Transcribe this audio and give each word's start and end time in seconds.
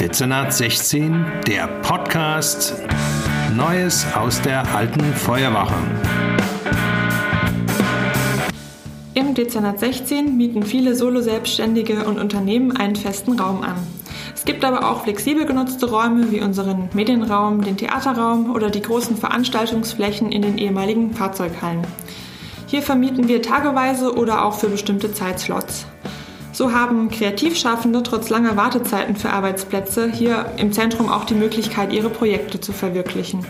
Dezernat 0.00 0.54
16, 0.54 1.26
der 1.48 1.66
Podcast 1.82 2.72
Neues 3.56 4.06
aus 4.14 4.40
der 4.40 4.72
alten 4.72 5.02
Feuerwache. 5.12 5.74
Im 9.14 9.34
Dezernat 9.34 9.80
16 9.80 10.36
mieten 10.36 10.62
viele 10.62 10.94
Solo-Selbstständige 10.94 12.04
und 12.04 12.20
Unternehmen 12.20 12.76
einen 12.76 12.94
festen 12.94 13.40
Raum 13.40 13.62
an. 13.62 13.74
Es 14.36 14.44
gibt 14.44 14.64
aber 14.64 14.88
auch 14.88 15.02
flexibel 15.02 15.46
genutzte 15.46 15.90
Räume 15.90 16.30
wie 16.30 16.42
unseren 16.42 16.88
Medienraum, 16.92 17.62
den 17.62 17.76
Theaterraum 17.76 18.54
oder 18.54 18.70
die 18.70 18.82
großen 18.82 19.16
Veranstaltungsflächen 19.16 20.30
in 20.30 20.42
den 20.42 20.58
ehemaligen 20.58 21.12
Fahrzeughallen. 21.12 21.84
Hier 22.68 22.82
vermieten 22.82 23.26
wir 23.26 23.42
tageweise 23.42 24.14
oder 24.14 24.44
auch 24.44 24.54
für 24.60 24.68
bestimmte 24.68 25.12
Zeitslots. 25.12 25.86
So 26.58 26.72
haben 26.72 27.08
Kreativschaffende 27.08 28.02
trotz 28.02 28.30
langer 28.30 28.56
Wartezeiten 28.56 29.14
für 29.14 29.30
Arbeitsplätze 29.30 30.10
hier 30.10 30.54
im 30.56 30.72
Zentrum 30.72 31.08
auch 31.08 31.24
die 31.24 31.36
Möglichkeit, 31.36 31.92
ihre 31.92 32.10
Projekte 32.10 32.60
zu 32.60 32.72
verwirklichen. 32.72 33.46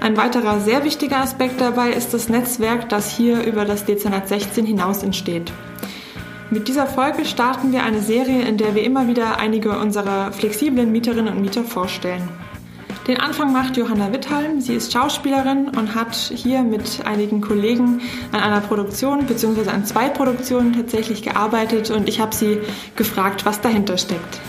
Ein 0.00 0.16
weiterer 0.16 0.58
sehr 0.58 0.82
wichtiger 0.82 1.20
Aspekt 1.20 1.60
dabei 1.60 1.92
ist 1.92 2.12
das 2.14 2.28
Netzwerk, 2.28 2.88
das 2.88 3.16
hier 3.16 3.44
über 3.44 3.64
das 3.64 3.84
Dezernat 3.84 4.26
16 4.26 4.66
hinaus 4.66 5.04
entsteht. 5.04 5.52
Mit 6.50 6.66
dieser 6.66 6.88
Folge 6.88 7.24
starten 7.26 7.70
wir 7.70 7.84
eine 7.84 8.02
Serie, 8.02 8.42
in 8.42 8.56
der 8.56 8.74
wir 8.74 8.82
immer 8.82 9.06
wieder 9.06 9.38
einige 9.38 9.78
unserer 9.78 10.32
flexiblen 10.32 10.90
Mieterinnen 10.90 11.32
und 11.32 11.42
Mieter 11.42 11.62
vorstellen. 11.62 12.28
Den 13.06 13.20
Anfang 13.20 13.52
macht 13.52 13.76
Johanna 13.76 14.12
Witthalm. 14.12 14.60
Sie 14.60 14.74
ist 14.74 14.92
Schauspielerin 14.92 15.68
und 15.68 15.94
hat 15.94 16.16
hier 16.16 16.62
mit 16.64 17.06
einigen 17.06 17.40
Kollegen 17.40 18.00
an 18.32 18.40
einer 18.40 18.60
Produktion 18.60 19.26
bzw. 19.26 19.70
an 19.70 19.84
zwei 19.84 20.08
Produktionen 20.08 20.72
tatsächlich 20.72 21.22
gearbeitet 21.22 21.90
und 21.90 22.08
ich 22.08 22.20
habe 22.20 22.34
sie 22.34 22.58
gefragt, 22.96 23.46
was 23.46 23.60
dahinter 23.60 23.96
steckt. 23.96 24.40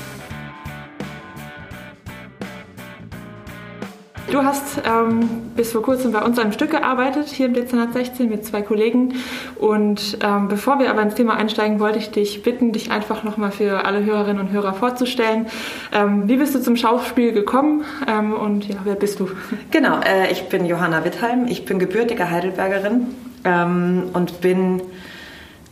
Du 4.32 4.44
hast 4.44 4.82
ähm, 4.86 5.30
bis 5.56 5.72
vor 5.72 5.82
kurzem 5.82 6.12
bei 6.12 6.22
uns 6.22 6.38
an 6.38 6.46
einem 6.46 6.54
Stück 6.54 6.72
gearbeitet, 6.72 7.28
hier 7.28 7.46
im 7.46 7.54
Dezernat 7.54 7.94
16 7.94 8.28
mit 8.28 8.46
zwei 8.46 8.62
Kollegen. 8.62 9.14
Und 9.56 10.18
ähm, 10.22 10.50
bevor 10.50 10.80
wir 10.80 10.90
aber 10.90 11.02
ins 11.02 11.16
Thema 11.16 11.38
einsteigen, 11.38 11.80
wollte 11.80 11.98
ich 11.98 12.12
dich 12.12 12.44
bitten, 12.44 12.74
dich 12.74 12.92
einfach 12.92 13.24
nochmal 13.24 13.52
für 13.52 13.86
alle 13.86 14.04
Hörerinnen 14.04 14.42
und 14.42 14.52
Hörer 14.52 14.74
vorzustellen. 14.74 15.48
Ähm, 15.94 16.28
wie 16.28 16.36
bist 16.36 16.54
du 16.54 16.62
zum 16.62 16.76
Schauspiel 16.76 17.32
gekommen 17.32 17.86
ähm, 18.06 18.34
und 18.34 18.68
ja, 18.68 18.76
wer 18.84 18.96
bist 18.96 19.22
du? 19.22 19.30
Genau, 19.72 20.02
äh, 20.02 20.30
ich 20.30 20.50
bin 20.50 20.66
Johanna 20.66 21.06
Wittheim, 21.06 21.48
ich 21.48 21.64
bin 21.64 21.80
gebürtige 21.80 22.30
Heidelbergerin 22.30 23.08
ähm, 23.46 24.10
und 24.12 24.42
bin 24.42 24.82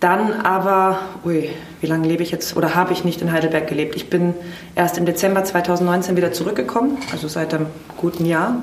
dann 0.06 0.42
aber, 0.42 1.00
ui, 1.26 1.50
wie 1.82 1.88
lange 1.88 2.08
lebe 2.08 2.22
ich 2.22 2.30
jetzt 2.30 2.56
oder 2.56 2.76
habe 2.76 2.94
ich 2.94 3.04
nicht 3.04 3.24
in 3.24 3.32
Heidelberg 3.32 3.68
gelebt? 3.68 3.96
Ich 3.96 4.08
bin 4.08 4.36
erst 4.76 5.00
im 5.00 5.06
Dezember 5.08 5.44
2019 5.44 6.16
wieder 6.16 6.32
zurückgekommen, 6.32 7.00
also 7.12 7.28
seit 7.28 7.56
einem 7.56 7.66
guten 7.98 8.26
Jahr 8.26 8.58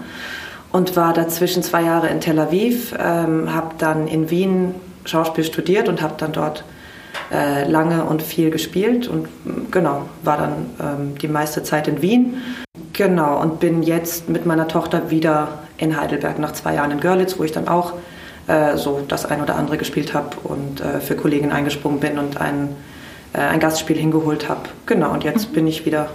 und 0.70 0.94
war 0.94 1.12
dazwischen 1.12 1.64
zwei 1.64 1.82
Jahre 1.82 2.06
in 2.10 2.20
Tel 2.20 2.38
Aviv, 2.38 2.94
ähm, 2.96 3.52
habe 3.52 3.74
dann 3.78 4.06
in 4.06 4.30
Wien 4.30 4.76
Schauspiel 5.04 5.42
studiert 5.42 5.88
und 5.88 6.00
habe 6.00 6.14
dann 6.16 6.32
dort 6.32 6.62
äh, 7.32 7.68
lange 7.68 8.04
und 8.04 8.22
viel 8.22 8.50
gespielt 8.50 9.08
und 9.08 9.26
genau, 9.72 10.02
war 10.22 10.36
dann 10.36 10.52
ähm, 10.80 11.18
die 11.18 11.26
meiste 11.26 11.64
Zeit 11.64 11.88
in 11.88 12.02
Wien. 12.02 12.36
Genau, 12.92 13.40
und 13.40 13.58
bin 13.58 13.82
jetzt 13.82 14.28
mit 14.28 14.46
meiner 14.46 14.68
Tochter 14.68 15.10
wieder 15.10 15.58
in 15.76 16.00
Heidelberg 16.00 16.38
nach 16.38 16.52
zwei 16.52 16.74
Jahren 16.74 16.92
in 16.92 17.00
Görlitz, 17.00 17.36
wo 17.36 17.42
ich 17.42 17.50
dann 17.50 17.66
auch 17.66 17.94
äh, 18.46 18.76
so 18.76 19.00
das 19.06 19.26
ein 19.26 19.40
oder 19.40 19.56
andere 19.56 19.78
gespielt 19.78 20.14
habe 20.14 20.36
und 20.44 20.80
äh, 20.80 21.00
für 21.00 21.16
Kollegen 21.16 21.52
eingesprungen 21.52 22.00
bin 22.00 22.18
und 22.18 22.40
ein, 22.40 22.76
äh, 23.32 23.38
ein 23.38 23.60
Gastspiel 23.60 23.96
hingeholt 23.96 24.48
habe. 24.48 24.68
Genau, 24.86 25.12
und 25.12 25.24
jetzt 25.24 25.50
mhm. 25.50 25.54
bin 25.54 25.66
ich 25.66 25.86
wieder 25.86 26.10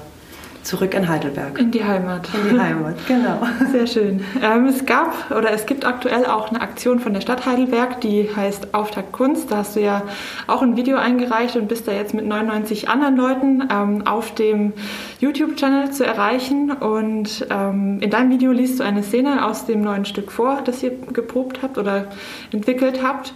zurück 0.67 0.93
in 0.93 1.07
Heidelberg. 1.07 1.57
In 1.57 1.71
die 1.71 1.83
Heimat. 1.83 2.27
In 2.33 2.53
die 2.53 2.59
Heimat, 2.59 2.95
genau. 3.07 3.39
Sehr 3.71 3.87
schön. 3.87 4.23
Ähm, 4.41 4.65
es 4.65 4.85
gab 4.85 5.31
oder 5.31 5.51
es 5.51 5.65
gibt 5.65 5.85
aktuell 5.85 6.25
auch 6.25 6.49
eine 6.49 6.61
Aktion 6.61 6.99
von 6.99 7.13
der 7.13 7.21
Stadt 7.21 7.45
Heidelberg, 7.45 8.01
die 8.01 8.29
heißt 8.35 8.73
Auftakt 8.73 9.13
Kunst. 9.13 9.49
Da 9.49 9.57
hast 9.57 9.77
du 9.77 9.81
ja 9.81 10.03
auch 10.45 10.61
ein 10.61 10.75
Video 10.75 10.97
eingereicht 10.97 11.55
und 11.55 11.69
bist 11.69 11.87
da 11.87 11.93
jetzt 11.93 12.13
mit 12.13 12.25
99 12.25 12.89
anderen 12.89 13.15
Leuten 13.15 13.63
ähm, 13.71 14.05
auf 14.05 14.35
dem 14.35 14.73
YouTube-Channel 15.19 15.91
zu 15.91 16.05
erreichen. 16.05 16.71
Und 16.71 17.47
ähm, 17.49 17.99
in 18.01 18.09
deinem 18.09 18.31
Video 18.31 18.51
liest 18.51 18.79
du 18.79 18.83
eine 18.83 19.03
Szene 19.03 19.45
aus 19.45 19.65
dem 19.65 19.81
neuen 19.81 20.03
Stück 20.03 20.33
vor, 20.33 20.61
das 20.65 20.83
ihr 20.83 20.91
geprobt 21.13 21.59
habt 21.63 21.77
oder 21.77 22.07
entwickelt 22.51 23.01
habt. 23.01 23.33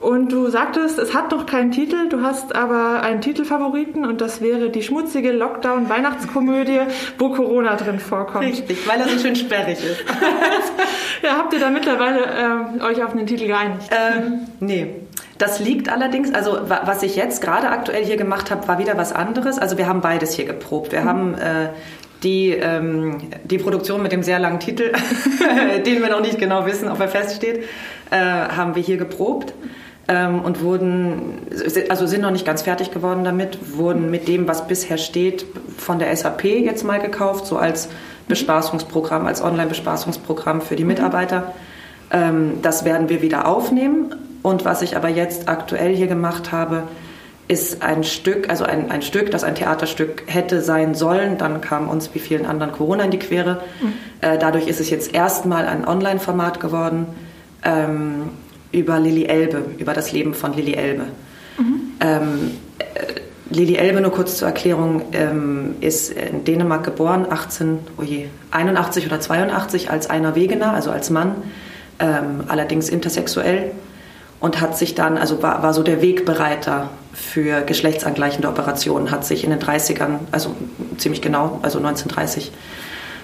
Und 0.00 0.30
du 0.30 0.48
sagtest, 0.48 0.96
es 0.98 1.12
hat 1.12 1.32
noch 1.32 1.44
keinen 1.46 1.72
Titel, 1.72 2.08
du 2.08 2.22
hast 2.22 2.54
aber 2.54 3.02
einen 3.02 3.20
Titelfavoriten 3.20 4.06
und 4.06 4.20
das 4.20 4.40
wäre 4.40 4.70
die 4.70 4.84
schmutzige 4.84 5.32
Lockdown-Weihnachtskomödie, 5.32 6.82
wo 7.18 7.30
Corona 7.30 7.74
drin 7.74 7.98
vorkommt. 7.98 8.44
Richtig, 8.44 8.86
weil 8.86 9.00
er 9.00 9.08
so 9.08 9.18
schön 9.18 9.34
sperrig 9.34 9.78
ist. 9.78 10.04
ja, 11.22 11.36
habt 11.36 11.52
ihr 11.52 11.58
da 11.58 11.70
mittlerweile 11.70 12.20
äh, 12.78 12.82
euch 12.84 13.02
auf 13.02 13.10
einen 13.10 13.26
Titel 13.26 13.48
geeinigt? 13.48 13.90
Ähm, 13.90 14.42
nee. 14.60 14.94
Das 15.36 15.58
liegt 15.60 15.88
allerdings, 15.88 16.32
also 16.32 16.58
was 16.68 17.02
ich 17.02 17.16
jetzt 17.16 17.42
gerade 17.42 17.68
aktuell 17.68 18.04
hier 18.04 18.16
gemacht 18.16 18.50
habe, 18.50 18.66
war 18.66 18.78
wieder 18.78 18.96
was 18.96 19.12
anderes. 19.12 19.58
Also 19.58 19.78
wir 19.78 19.86
haben 19.88 20.00
beides 20.00 20.34
hier 20.34 20.44
geprobt. 20.44 20.92
Wir 20.92 21.02
mhm. 21.02 21.08
haben 21.08 21.34
äh, 21.34 21.68
die, 22.22 22.50
ähm, 22.50 23.18
die 23.44 23.58
Produktion 23.58 24.02
mit 24.02 24.12
dem 24.12 24.22
sehr 24.22 24.38
langen 24.38 24.60
Titel, 24.60 24.92
den 25.86 26.02
wir 26.02 26.10
noch 26.10 26.20
nicht 26.20 26.38
genau 26.38 26.66
wissen, 26.66 26.88
ob 26.88 27.00
er 27.00 27.08
feststeht, 27.08 27.64
äh, 28.10 28.16
haben 28.16 28.74
wir 28.76 28.82
hier 28.82 28.96
geprobt 28.96 29.54
ähm, 30.08 30.40
und 30.40 30.62
wurden, 30.62 31.46
also 31.90 32.06
sind 32.06 32.22
noch 32.22 32.30
nicht 32.30 32.46
ganz 32.46 32.62
fertig 32.62 32.90
geworden 32.90 33.24
damit, 33.24 33.76
wurden 33.76 34.10
mit 34.10 34.26
dem, 34.26 34.48
was 34.48 34.66
bisher 34.66 34.96
steht, 34.96 35.44
von 35.76 35.98
der 35.98 36.14
SAP 36.16 36.44
jetzt 36.44 36.82
mal 36.82 36.98
gekauft, 36.98 37.46
so 37.46 37.58
als 37.58 37.88
Bespaßungsprogramm, 38.26 39.26
als 39.26 39.42
Online-Bespaßungsprogramm 39.42 40.62
für 40.62 40.76
die 40.76 40.84
mhm. 40.84 40.88
Mitarbeiter. 40.88 41.52
Ähm, 42.10 42.60
das 42.62 42.84
werden 42.84 43.08
wir 43.10 43.20
wieder 43.20 43.46
aufnehmen. 43.46 44.14
Und 44.42 44.64
was 44.64 44.82
ich 44.82 44.96
aber 44.96 45.08
jetzt 45.08 45.48
aktuell 45.48 45.94
hier 45.94 46.06
gemacht 46.06 46.52
habe, 46.52 46.84
ist 47.48 47.82
ein 47.82 48.04
Stück, 48.04 48.48
also 48.48 48.64
ein, 48.64 48.90
ein 48.90 49.02
Stück, 49.02 49.30
das 49.30 49.44
ein 49.44 49.54
Theaterstück 49.54 50.24
hätte 50.26 50.62
sein 50.62 50.94
sollen. 50.94 51.36
Dann 51.38 51.60
kam 51.60 51.88
uns 51.88 52.14
wie 52.14 52.18
vielen 52.18 52.46
anderen 52.46 52.72
Corona 52.72 53.04
in 53.04 53.10
die 53.10 53.18
Quere. 53.18 53.62
Mhm. 53.82 53.92
Äh, 54.22 54.38
dadurch 54.38 54.68
ist 54.68 54.80
es 54.80 54.88
jetzt 54.88 55.14
erstmal 55.14 55.66
ein 55.66 55.86
Online-Format 55.86 56.60
geworden. 56.60 57.06
Ähm, 57.64 58.30
über 58.72 58.98
Lilly 58.98 59.24
Elbe, 59.24 59.64
über 59.78 59.94
das 59.94 60.12
Leben 60.12 60.34
von 60.34 60.54
Lilly 60.54 60.74
Elbe. 60.74 61.04
Mhm. 61.58 61.80
Ähm, 62.00 62.50
äh, 62.78 62.84
Lilly 63.50 63.76
Elbe, 63.76 64.00
nur 64.00 64.12
kurz 64.12 64.36
zur 64.36 64.48
Erklärung, 64.48 65.02
ähm, 65.12 65.76
ist 65.80 66.12
in 66.12 66.44
Dänemark 66.44 66.84
geboren, 66.84 67.24
1881 67.24 69.06
oder 69.06 69.20
82 69.20 69.90
als 69.90 70.10
einer 70.10 70.34
Wegener, 70.34 70.74
also 70.74 70.90
als 70.90 71.08
Mann, 71.08 71.36
ähm, 71.98 72.44
allerdings 72.48 72.90
intersexuell 72.90 73.72
und 74.40 74.60
hat 74.60 74.76
sich 74.76 74.94
dann, 74.94 75.18
also 75.18 75.42
war, 75.42 75.62
war 75.62 75.72
so 75.72 75.82
der 75.82 76.02
Wegbereiter 76.02 76.90
für 77.12 77.62
geschlechtsangleichende 77.62 78.48
Operationen, 78.48 79.10
hat 79.10 79.24
sich 79.24 79.44
in 79.44 79.50
den 79.50 79.58
30ern, 79.58 80.18
also 80.30 80.54
ziemlich 80.96 81.22
genau, 81.22 81.58
also 81.62 81.78
1930, 81.78 82.52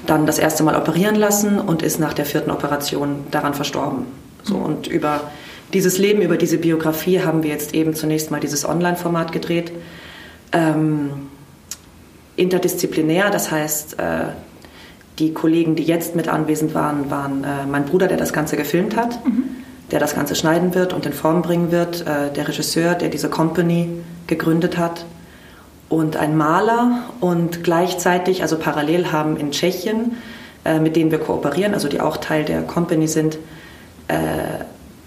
dann 0.06 0.26
das 0.26 0.38
erste 0.38 0.62
Mal 0.64 0.76
operieren 0.76 1.14
lassen 1.14 1.58
und 1.58 1.82
ist 1.82 2.00
nach 2.00 2.14
der 2.14 2.24
vierten 2.24 2.50
Operation 2.50 3.26
daran 3.30 3.54
verstorben. 3.54 4.06
So, 4.44 4.56
und 4.56 4.86
über 4.86 5.30
dieses 5.72 5.98
Leben, 5.98 6.22
über 6.22 6.36
diese 6.36 6.58
Biografie 6.58 7.20
haben 7.20 7.42
wir 7.42 7.50
jetzt 7.50 7.74
eben 7.74 7.94
zunächst 7.94 8.30
mal 8.30 8.40
dieses 8.40 8.66
Online-Format 8.66 9.32
gedreht. 9.32 9.72
Ähm, 10.52 11.10
interdisziplinär, 12.36 13.30
das 13.30 13.50
heißt, 13.50 13.98
äh, 13.98 14.26
die 15.18 15.32
Kollegen, 15.32 15.76
die 15.76 15.84
jetzt 15.84 16.16
mit 16.16 16.28
anwesend 16.28 16.74
waren, 16.74 17.10
waren 17.10 17.44
äh, 17.44 17.66
mein 17.68 17.84
Bruder, 17.84 18.06
der 18.06 18.16
das 18.16 18.32
Ganze 18.32 18.56
gefilmt 18.56 18.96
hat, 18.96 19.24
mhm. 19.24 19.44
der 19.90 20.00
das 20.00 20.14
Ganze 20.14 20.34
schneiden 20.34 20.74
wird 20.74 20.92
und 20.92 21.06
in 21.06 21.12
Form 21.12 21.42
bringen 21.42 21.70
wird, 21.70 22.02
äh, 22.02 22.32
der 22.32 22.48
Regisseur, 22.48 22.94
der 22.94 23.08
diese 23.08 23.28
Company 23.28 23.88
gegründet 24.26 24.76
hat 24.76 25.04
und 25.88 26.16
ein 26.16 26.36
Maler 26.36 27.04
und 27.20 27.62
gleichzeitig, 27.62 28.42
also 28.42 28.58
parallel 28.58 29.12
haben 29.12 29.36
in 29.36 29.52
Tschechien, 29.52 30.16
äh, 30.64 30.80
mit 30.80 30.96
denen 30.96 31.10
wir 31.10 31.18
kooperieren, 31.18 31.74
also 31.74 31.88
die 31.88 32.00
auch 32.00 32.16
Teil 32.16 32.44
der 32.44 32.62
Company 32.62 33.06
sind, 33.06 33.38
äh, 34.08 34.64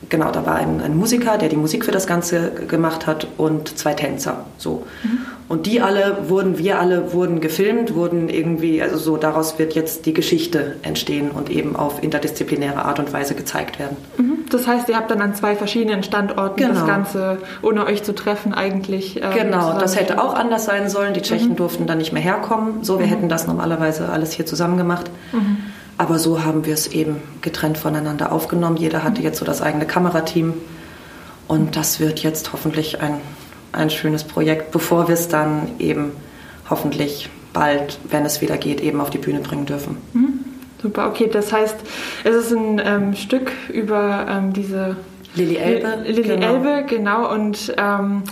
genau, 0.09 0.31
da 0.31 0.45
war 0.45 0.55
ein, 0.55 0.81
ein, 0.81 0.95
Musiker, 0.97 1.37
der 1.37 1.49
die 1.49 1.55
Musik 1.55 1.85
für 1.85 1.91
das 1.91 2.07
Ganze 2.07 2.51
gemacht 2.51 3.07
hat 3.07 3.27
und 3.37 3.77
zwei 3.77 3.93
Tänzer. 3.93 4.45
So. 4.57 4.85
Mhm. 5.03 5.19
Und 5.49 5.65
die 5.65 5.81
alle 5.81 6.29
wurden, 6.29 6.57
wir 6.57 6.79
alle 6.79 7.13
wurden 7.13 7.39
gefilmt, 7.39 7.95
wurden 7.95 8.27
irgendwie, 8.27 8.81
also 8.81 8.97
so 8.97 9.17
daraus 9.17 9.57
wird 9.59 9.75
jetzt 9.75 10.05
die 10.05 10.13
Geschichte 10.13 10.75
entstehen 10.81 11.31
und 11.31 11.49
eben 11.49 11.75
auf 11.75 12.03
interdisziplinäre 12.03 12.83
Art 12.83 12.99
und 12.99 13.13
Weise 13.13 13.33
gezeigt 13.33 13.79
werden. 13.79 13.95
Mhm. 14.17 14.37
Das 14.49 14.67
heißt, 14.67 14.89
ihr 14.89 14.95
habt 14.95 15.11
dann 15.11 15.21
an 15.21 15.35
zwei 15.35 15.55
verschiedenen 15.55 16.03
Standorten 16.03 16.57
genau. 16.57 16.73
das 16.73 16.85
Ganze, 16.85 17.37
ohne 17.61 17.85
euch 17.85 18.03
zu 18.03 18.13
treffen, 18.13 18.53
eigentlich. 18.53 19.21
Ähm, 19.21 19.31
genau, 19.33 19.79
das 19.79 19.97
hätte 19.97 20.21
auch 20.21 20.33
anders 20.33 20.65
sein 20.65 20.89
sollen. 20.89 21.13
Die 21.13 21.21
Tschechen 21.21 21.51
mhm. 21.51 21.55
durften 21.55 21.87
dann 21.87 21.97
nicht 21.97 22.13
mehr 22.13 22.21
herkommen. 22.21 22.83
So, 22.83 22.99
wir 22.99 23.05
mhm. 23.05 23.11
hätten 23.11 23.29
das 23.29 23.47
normalerweise 23.47 24.09
alles 24.09 24.31
hier 24.31 24.45
zusammen 24.45 24.77
gemacht. 24.77 25.09
Aber 25.97 26.19
so 26.19 26.43
haben 26.43 26.65
wir 26.65 26.73
es 26.73 26.87
eben 26.87 27.17
getrennt 27.41 27.77
voneinander 27.77 28.31
aufgenommen. 28.31 28.77
Jeder 28.77 29.03
hatte 29.03 29.21
jetzt 29.21 29.39
so 29.39 29.45
das 29.45 29.61
eigene 29.61 29.85
Kamerateam. 29.85 30.53
Und 31.47 31.75
das 31.75 31.99
wird 31.99 32.19
jetzt 32.19 32.53
hoffentlich 32.53 33.01
ein, 33.01 33.15
ein 33.71 33.89
schönes 33.89 34.23
Projekt, 34.23 34.71
bevor 34.71 35.07
wir 35.07 35.13
es 35.13 35.27
dann 35.27 35.69
eben 35.79 36.11
hoffentlich 36.69 37.29
bald, 37.53 37.99
wenn 38.09 38.25
es 38.25 38.41
wieder 38.41 38.57
geht, 38.57 38.81
eben 38.81 39.01
auf 39.01 39.09
die 39.09 39.17
Bühne 39.17 39.39
bringen 39.39 39.65
dürfen. 39.65 39.97
Mhm. 40.13 40.39
Super, 40.81 41.07
okay. 41.07 41.29
Das 41.31 41.51
heißt, 41.51 41.75
es 42.23 42.35
ist 42.35 42.51
ein 42.51 42.81
ähm, 42.83 43.15
Stück 43.15 43.51
über 43.73 44.27
ähm, 44.29 44.53
diese 44.53 44.97
Lilly 45.35 45.55
Elbe. 45.55 46.03
Lilly 46.03 46.21
genau. 46.21 46.53
Elbe, 46.53 46.85
genau. 46.87 47.33
Und 47.33 47.73
ähm, 47.77 48.23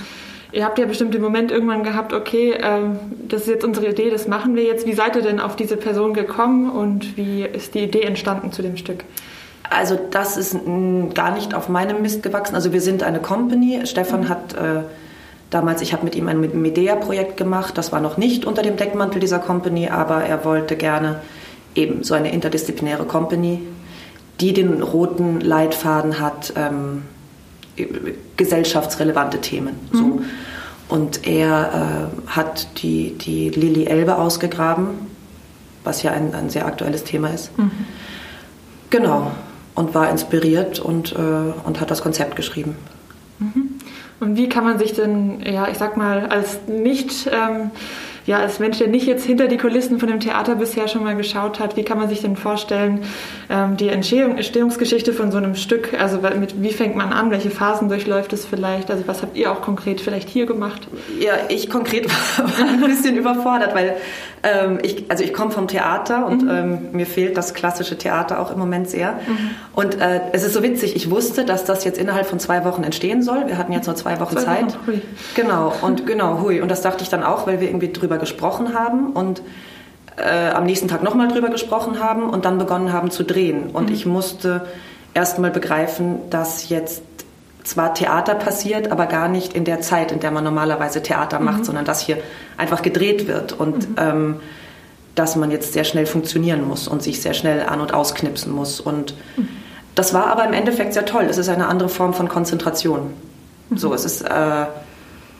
ihr 0.51 0.65
habt 0.65 0.80
ja 0.80 0.86
bestimmt 0.86 1.13
den 1.13 1.21
Moment 1.21 1.51
irgendwann 1.51 1.83
gehabt, 1.83 2.13
okay, 2.13 2.56
ähm, 2.62 3.00
das 3.27 3.42
ist 3.42 3.47
jetzt 3.47 3.65
unsere 3.65 3.88
Idee, 3.88 4.09
das 4.09 4.27
machen 4.27 4.56
wir 4.56 4.63
jetzt. 4.63 4.86
Wie 4.86 4.94
seid 4.94 5.15
ihr 5.15 5.21
denn 5.21 5.39
auf 5.39 5.56
diese 5.56 5.77
Person 5.77 6.13
gekommen 6.13 6.69
und 6.69 7.18
wie 7.18 7.44
ist 7.44 7.75
die 7.75 7.83
Idee 7.83 8.01
entstanden 8.01 8.51
zu 8.51 8.62
dem 8.62 8.77
Stück? 8.77 9.03
Also 9.69 10.00
das 10.12 10.38
ist 10.38 10.57
gar 11.13 11.33
nicht 11.33 11.53
auf 11.53 11.69
meinem 11.69 12.01
Mist 12.01 12.24
gewachsen. 12.24 12.56
Also 12.56 12.71
wir 12.71 12.81
sind 12.81 13.03
eine 13.03 13.19
Company. 13.19 13.81
Stefan 13.86 14.21
mhm. 14.21 14.30
hat 14.30 14.53
äh, 14.53 14.83
damals, 15.50 15.81
ich 15.81 15.94
habe 15.94 16.06
mit 16.06 16.15
ihm 16.15 16.27
ein 16.27 16.39
Medea-Projekt 16.39 17.38
gemacht. 17.38 17.77
Das 17.77 17.91
war 17.91 18.00
noch 18.00 18.18
nicht 18.18 18.45
unter 18.45 18.62
dem 18.62 18.77
Deckmantel 18.77 19.19
dieser 19.19 19.39
Company, 19.39 19.89
aber 19.89 20.24
er 20.24 20.45
wollte 20.45 20.75
gerne 20.75 21.21
eben 21.74 22.03
so 22.03 22.13
eine 22.13 22.31
interdisziplinäre 22.31 23.06
Company, 23.06 23.62
die 24.39 24.53
den 24.53 24.81
roten 24.81 25.41
Leitfaden 25.41 26.19
hat, 26.19 26.53
ähm, 26.56 27.03
gesellschaftsrelevante 28.38 29.42
Themen. 29.42 29.75
Mhm. 29.92 29.98
So. 29.98 30.22
Und 30.88 31.27
er 31.27 32.12
äh, 32.27 32.30
hat 32.30 32.81
die, 32.81 33.16
die 33.18 33.50
Lilly 33.50 33.86
Elbe 33.86 34.18
ausgegraben, 34.18 34.89
was 35.83 36.04
ja 36.04 36.12
ein, 36.12 36.33
ein 36.33 36.50
sehr 36.50 36.66
aktuelles 36.66 37.04
Thema 37.04 37.30
ist. 37.30 37.57
Mhm. 37.57 37.72
Genau. 38.89 39.31
Und 39.74 39.94
war 39.94 40.10
inspiriert 40.10 40.80
und, 40.80 41.13
äh, 41.13 41.18
und 41.18 41.81
hat 41.81 41.92
das 41.92 42.01
Konzept 42.01 42.36
geschrieben. 42.36 42.75
Mhm. 43.39 43.72
Und 44.19 44.38
wie 44.38 44.48
kann 44.48 44.63
man 44.63 44.80
sich 44.80 44.94
denn, 44.94 45.42
ja, 45.42 45.68
ich 45.68 45.77
sag 45.77 45.98
mal, 45.98 46.27
als 46.27 46.60
nicht 46.68 47.30
ähm, 47.31 47.72
ja, 48.25 48.39
als 48.39 48.60
Mensch, 48.60 48.80
der 48.80 48.88
nicht 48.88 49.06
jetzt 49.06 49.25
hinter 49.25 49.48
die 49.48 49.57
Kulissen 49.57 50.00
von 50.00 50.10
dem 50.10 50.19
Theater 50.19 50.56
bisher 50.56 50.88
schon 50.88 51.04
mal 51.04 51.16
geschaut 51.16 51.60
hat, 51.60 51.77
wie 51.77 51.83
kann 51.83 52.00
man 52.00 52.10
sich 52.10 52.22
denn 52.22 52.36
vorstellen, 52.36 53.04
ähm, 53.50 53.77
die 53.77 53.89
Entstehung, 53.89 54.38
Entstehungsgeschichte 54.38 55.13
von 55.13 55.31
so 55.31 55.38
einem 55.38 55.56
Stück, 55.56 55.94
also 56.00 56.19
mit, 56.39 56.62
wie 56.62 56.72
fängt 56.72 56.95
man 56.95 57.13
an, 57.13 57.30
welche 57.30 57.51
Phasen 57.51 57.88
durchläuft 57.88 58.33
es 58.33 58.45
vielleicht, 58.45 58.89
also 58.89 59.04
was 59.07 59.22
habt 59.22 59.38
ihr 59.38 59.51
auch 59.51 59.62
konkret 59.62 60.01
vielleicht 60.01 60.30
hier 60.30 60.45
gemacht? 60.45 60.88
Ja, 61.19 61.33
ich 61.50 61.69
konkret 61.69 62.07
war 62.38 62.68
ein 62.68 62.81
bisschen 62.81 63.16
überfordert, 63.16 63.75
weil 63.75 63.95
ähm, 64.45 64.80
ich, 64.83 65.06
also 65.10 65.24
ich 65.24 65.33
komme 65.33 65.51
vom 65.51 65.68
Theater 65.68 66.27
und 66.27 66.44
mhm. 66.44 66.50
ähm, 66.50 66.77
mir 66.92 67.06
fehlt 67.07 67.36
das 67.36 67.54
klassische 67.54 67.98
Theater 67.98 68.39
auch 68.39 68.51
im 68.51 68.60
Moment 68.60 68.89
sehr. 68.89 69.13
Mhm. 69.13 69.50
Und 69.74 70.00
äh, 70.00 70.22
es 70.33 70.44
ist 70.44 70.54
so 70.54 70.62
witzig, 70.62 70.95
ich 70.95 71.10
wusste, 71.10 71.45
dass 71.45 71.66
das 71.66 71.83
jetzt 71.83 71.98
innerhalb 71.98 72.27
von 72.27 72.39
zwei 72.39 72.63
Wochen 72.63 72.83
entstehen 72.83 73.24
soll. 73.24 73.48
Wir 73.48 73.57
hatten 73.57 73.72
jetzt 73.72 73.88
nur 73.88 73.95
zwei 73.95 74.19
Wochen 74.19 74.38
zwei 74.38 74.44
Zeit. 74.44 74.66
Wochen, 74.66 74.88
hui. 74.88 75.01
Genau, 75.33 75.74
und 75.81 76.06
genau, 76.06 76.42
hui. 76.42 76.62
Und 76.62 76.69
das 76.69 76.81
dachte 76.81 77.04
ich 77.04 77.10
dann 77.10 77.24
auch, 77.24 77.48
weil 77.48 77.60
wir 77.60 77.68
irgendwie 77.68 77.92
drüber 77.92 78.14
gesprochen 78.17 78.73
haben 78.73 79.12
und 79.12 79.41
äh, 80.17 80.50
am 80.50 80.65
nächsten 80.65 80.88
Tag 80.88 81.03
nochmal 81.03 81.27
drüber 81.27 81.50
gesprochen 81.50 82.00
haben 82.00 82.29
und 82.29 82.45
dann 82.45 82.57
begonnen 82.57 82.94
haben 82.94 83.12
zu 83.12 83.23
drehen. 83.23 83.69
Und 83.71 83.89
mhm. 83.89 83.95
ich 83.95 84.06
musste 84.06 84.67
erstmal 85.13 85.51
begreifen, 85.51 86.29
dass 86.29 86.69
jetzt 86.69 87.03
zwar 87.63 87.94
Theater 87.94 88.35
passiert, 88.35 88.91
aber 88.91 89.07
gar 89.07 89.27
nicht 89.27 89.53
in 89.53 89.65
der 89.65 89.81
Zeit, 89.81 90.12
in 90.12 90.19
der 90.19 90.31
man 90.31 90.44
normalerweise 90.44 91.01
Theater 91.01 91.39
macht, 91.39 91.59
mhm. 91.59 91.63
sondern 91.63 91.85
dass 91.85 92.00
hier 92.00 92.17
einfach 92.57 92.81
gedreht 92.81 93.27
wird 93.27 93.53
und 93.53 93.89
mhm. 93.89 93.95
ähm, 93.97 94.35
dass 95.15 95.35
man 95.35 95.50
jetzt 95.50 95.73
sehr 95.73 95.85
schnell 95.85 96.06
funktionieren 96.06 96.67
muss 96.67 96.88
und 96.88 97.01
sich 97.01 97.21
sehr 97.21 97.33
schnell 97.33 97.63
an- 97.63 97.81
und 97.81 97.94
ausknipsen 97.94 98.51
muss. 98.51 98.79
Und 98.79 99.15
mhm. 99.38 99.47
das 99.95 100.13
war 100.13 100.27
aber 100.27 100.45
im 100.45 100.53
Endeffekt 100.53 100.94
sehr 100.94 101.06
toll. 101.06 101.25
Es 101.29 101.38
ist 101.38 101.50
eine 101.50 101.67
andere 101.67 101.89
Form 101.89 102.13
von 102.13 102.27
Konzentration. 102.27 103.13
Mhm. 103.69 103.77
So, 103.77 103.94
es 103.94 104.06
ist, 104.06 104.21
äh, 104.21 104.65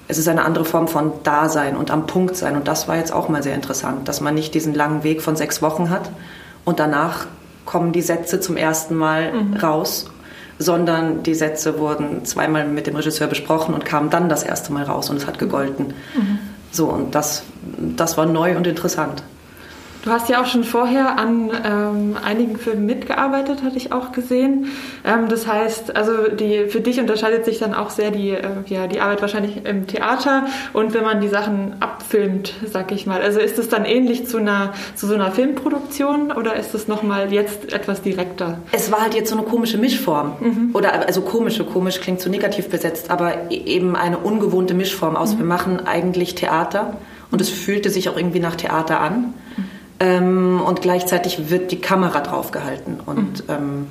es 0.08 0.18
ist 0.18 0.28
eine 0.28 0.46
andere 0.46 0.66
Form 0.66 0.88
von 0.88 1.12
Dasein 1.24 1.76
und 1.76 1.92
am 1.92 2.06
Punkt 2.06 2.36
sein. 2.36 2.56
Und 2.56 2.68
das 2.68 2.88
war 2.88 2.98
jetzt 2.98 3.12
auch 3.12 3.28
mal 3.28 3.42
sehr 3.42 3.56
interessant, 3.56 4.08
dass 4.08 4.22
man 4.22 4.36
nicht 4.36 4.54
diesen 4.54 4.74
langen 4.74 5.04
Weg 5.04 5.22
von 5.22 5.36
sechs 5.36 5.62
Wochen 5.62 5.90
hat 5.90 6.10
und 6.64 6.80
danach 6.80 7.28
kommen 7.66 7.92
die 7.92 8.02
Sätze 8.02 8.40
zum 8.40 8.58
ersten 8.58 8.96
Mal 8.96 9.34
mhm. 9.34 9.54
raus 9.56 10.06
sondern 10.58 11.24
die 11.24 11.36
Sätze 11.36 11.80
wurden 11.80 12.24
zweimal 12.26 12.66
mit 12.68 12.88
dem 12.88 12.96
Regisseur 12.96 13.28
besprochen 13.28 13.74
und 13.74 13.86
kamen 13.86 14.10
dann 14.10 14.30
das 14.30 14.44
erste 14.44 14.72
Mal 14.72 14.84
raus 14.84 15.10
und 15.10 15.18
es 15.18 15.28
hat 15.28 15.38
gegolten. 15.38 15.88
Mhm. 16.16 16.40
So, 16.72 16.88
und 16.88 17.16
das, 17.16 17.44
das 17.78 18.18
war 18.18 18.26
neu 18.26 18.56
und 18.56 18.68
interessant. 18.68 19.24
Du 20.06 20.12
hast 20.12 20.30
ja 20.30 20.40
auch 20.40 20.46
schon 20.46 20.64
vorher 20.64 21.18
an 21.18 21.50
ähm, 21.66 22.16
einigen 22.24 22.58
Filmen 22.58 22.86
mitgearbeitet, 22.86 23.64
hatte 23.64 23.76
ich 23.78 23.92
auch 23.92 24.12
gesehen. 24.12 24.68
Ähm, 25.04 25.30
das 25.30 25.48
heißt, 25.48 25.96
also 25.96 26.30
die, 26.30 26.68
für 26.68 26.80
dich 26.80 27.00
unterscheidet 27.00 27.44
sich 27.44 27.58
dann 27.58 27.74
auch 27.74 27.90
sehr 27.90 28.12
die, 28.12 28.30
äh, 28.30 28.44
ja, 28.68 28.86
die 28.86 29.00
Arbeit 29.00 29.22
wahrscheinlich 29.22 29.66
im 29.66 29.88
Theater 29.88 30.46
und 30.74 30.94
wenn 30.94 31.04
man 31.04 31.22
die 31.22 31.28
Sachen 31.28 31.78
abfilmt, 31.80 32.54
sag 32.72 32.92
ich 32.92 33.08
mal. 33.08 33.20
Also 33.20 33.40
ist 33.40 33.58
es 33.58 33.68
dann 33.68 33.84
ähnlich 33.84 34.28
zu, 34.28 34.38
einer, 34.38 34.74
zu 34.94 35.08
so 35.08 35.16
einer 35.16 35.32
Filmproduktion 35.32 36.32
oder 36.32 36.56
ist 36.56 36.76
es 36.76 36.88
nochmal 36.88 37.34
jetzt 37.34 37.74
etwas 37.74 38.04
direkter? 38.04 38.60
Es 38.72 38.92
war 38.92 39.02
halt 39.02 39.16
jetzt 39.16 39.32
so 39.32 39.36
eine 39.36 39.48
komische 39.48 39.80
Mischform. 39.80 40.34
Mhm. 40.40 40.70
Oder 40.74 41.08
also 41.08 41.22
komische, 41.22 41.64
komisch 41.64 42.00
klingt 42.00 42.22
zu 42.22 42.30
negativ 42.30 42.70
besetzt, 42.70 43.10
aber 43.10 43.50
e-, 43.50 43.56
eben 43.56 43.96
eine 43.96 44.20
ungewohnte 44.20 44.76
Mischform 44.76 45.16
aus. 45.16 45.34
Mhm. 45.34 45.40
Wir 45.40 45.46
machen 45.46 45.88
eigentlich 45.88 46.36
Theater 46.36 46.98
und 47.32 47.42
es 47.42 47.50
fühlte 47.50 47.90
sich 47.90 48.08
auch 48.08 48.18
irgendwie 48.18 48.40
nach 48.40 48.56
Theater 48.56 49.02
an. 49.02 49.34
Ähm, 50.00 50.62
und 50.62 50.82
gleichzeitig 50.82 51.50
wird 51.50 51.72
die 51.72 51.80
Kamera 51.80 52.22
draufgehalten. 52.22 53.00
Und 53.06 53.48
mhm. 53.48 53.54
ähm, 53.54 53.88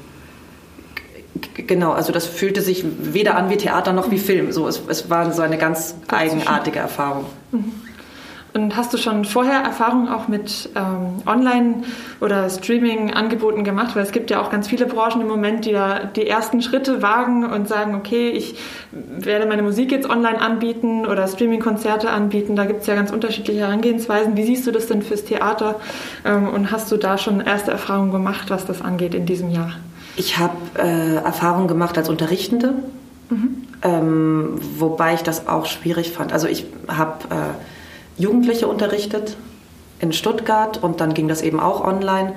genau, 1.66 1.92
also 1.92 2.12
das 2.12 2.26
fühlte 2.26 2.60
sich 2.60 2.84
weder 2.84 3.36
an 3.36 3.50
wie 3.50 3.56
Theater 3.56 3.92
noch 3.92 4.10
wie 4.10 4.18
Film. 4.18 4.52
So, 4.52 4.68
es, 4.68 4.82
es 4.88 5.08
war 5.08 5.32
so 5.32 5.42
eine 5.42 5.58
ganz 5.58 5.94
eigenartige 6.08 6.78
Erfahrung. 6.78 7.26
Mhm. 7.52 7.72
Und 8.56 8.76
hast 8.76 8.94
du 8.94 8.98
schon 8.98 9.24
vorher 9.24 9.62
Erfahrungen 9.62 10.08
auch 10.08 10.28
mit 10.28 10.70
ähm, 10.76 11.22
Online- 11.26 11.82
oder 12.20 12.48
Streaming-Angeboten 12.48 13.64
gemacht? 13.64 13.96
Weil 13.96 14.04
es 14.04 14.12
gibt 14.12 14.30
ja 14.30 14.40
auch 14.40 14.48
ganz 14.48 14.68
viele 14.68 14.86
Branchen 14.86 15.20
im 15.22 15.26
Moment, 15.26 15.64
die 15.64 15.72
da 15.72 16.04
die 16.04 16.28
ersten 16.28 16.62
Schritte 16.62 17.02
wagen 17.02 17.44
und 17.44 17.66
sagen, 17.66 17.96
okay, 17.96 18.30
ich 18.30 18.54
werde 18.92 19.46
meine 19.46 19.62
Musik 19.62 19.90
jetzt 19.90 20.08
online 20.08 20.40
anbieten 20.40 21.04
oder 21.04 21.26
Streaming-Konzerte 21.26 22.10
anbieten. 22.10 22.54
Da 22.54 22.64
gibt 22.64 22.82
es 22.82 22.86
ja 22.86 22.94
ganz 22.94 23.10
unterschiedliche 23.10 23.58
Herangehensweisen. 23.58 24.36
Wie 24.36 24.44
siehst 24.44 24.64
du 24.68 24.70
das 24.70 24.86
denn 24.86 25.02
fürs 25.02 25.24
Theater? 25.24 25.80
Ähm, 26.24 26.48
und 26.48 26.70
hast 26.70 26.92
du 26.92 26.96
da 26.96 27.18
schon 27.18 27.40
erste 27.40 27.72
Erfahrungen 27.72 28.12
gemacht, 28.12 28.50
was 28.50 28.66
das 28.66 28.82
angeht 28.82 29.16
in 29.16 29.26
diesem 29.26 29.50
Jahr? 29.50 29.72
Ich 30.14 30.38
habe 30.38 30.54
äh, 30.78 31.16
Erfahrungen 31.16 31.66
gemacht 31.66 31.98
als 31.98 32.08
Unterrichtende, 32.08 32.74
mhm. 33.30 33.64
ähm, 33.82 34.60
wobei 34.78 35.14
ich 35.14 35.22
das 35.22 35.48
auch 35.48 35.66
schwierig 35.66 36.12
fand. 36.12 36.32
Also 36.32 36.46
ich 36.46 36.66
habe... 36.86 37.14
Äh, 37.30 37.34
Jugendliche 38.16 38.69
unterrichtet 38.69 39.37
in 40.00 40.12
Stuttgart 40.12 40.82
und 40.82 41.00
dann 41.00 41.15
ging 41.15 41.29
das 41.29 41.43
eben 41.43 41.60
auch 41.60 41.84
online. 41.84 42.34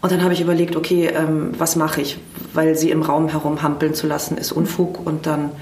Und 0.00 0.10
dann 0.10 0.22
habe 0.22 0.34
ich 0.34 0.40
überlegt, 0.40 0.74
okay, 0.74 1.06
ähm, 1.06 1.52
was 1.58 1.76
mache 1.76 2.00
ich? 2.00 2.18
Weil 2.54 2.74
sie 2.74 2.90
im 2.90 3.02
Raum 3.02 3.28
herumhampeln 3.28 3.94
zu 3.94 4.06
lassen, 4.06 4.36
ist 4.36 4.50
Unfug. 4.50 5.06
Und 5.06 5.26
dann 5.26 5.52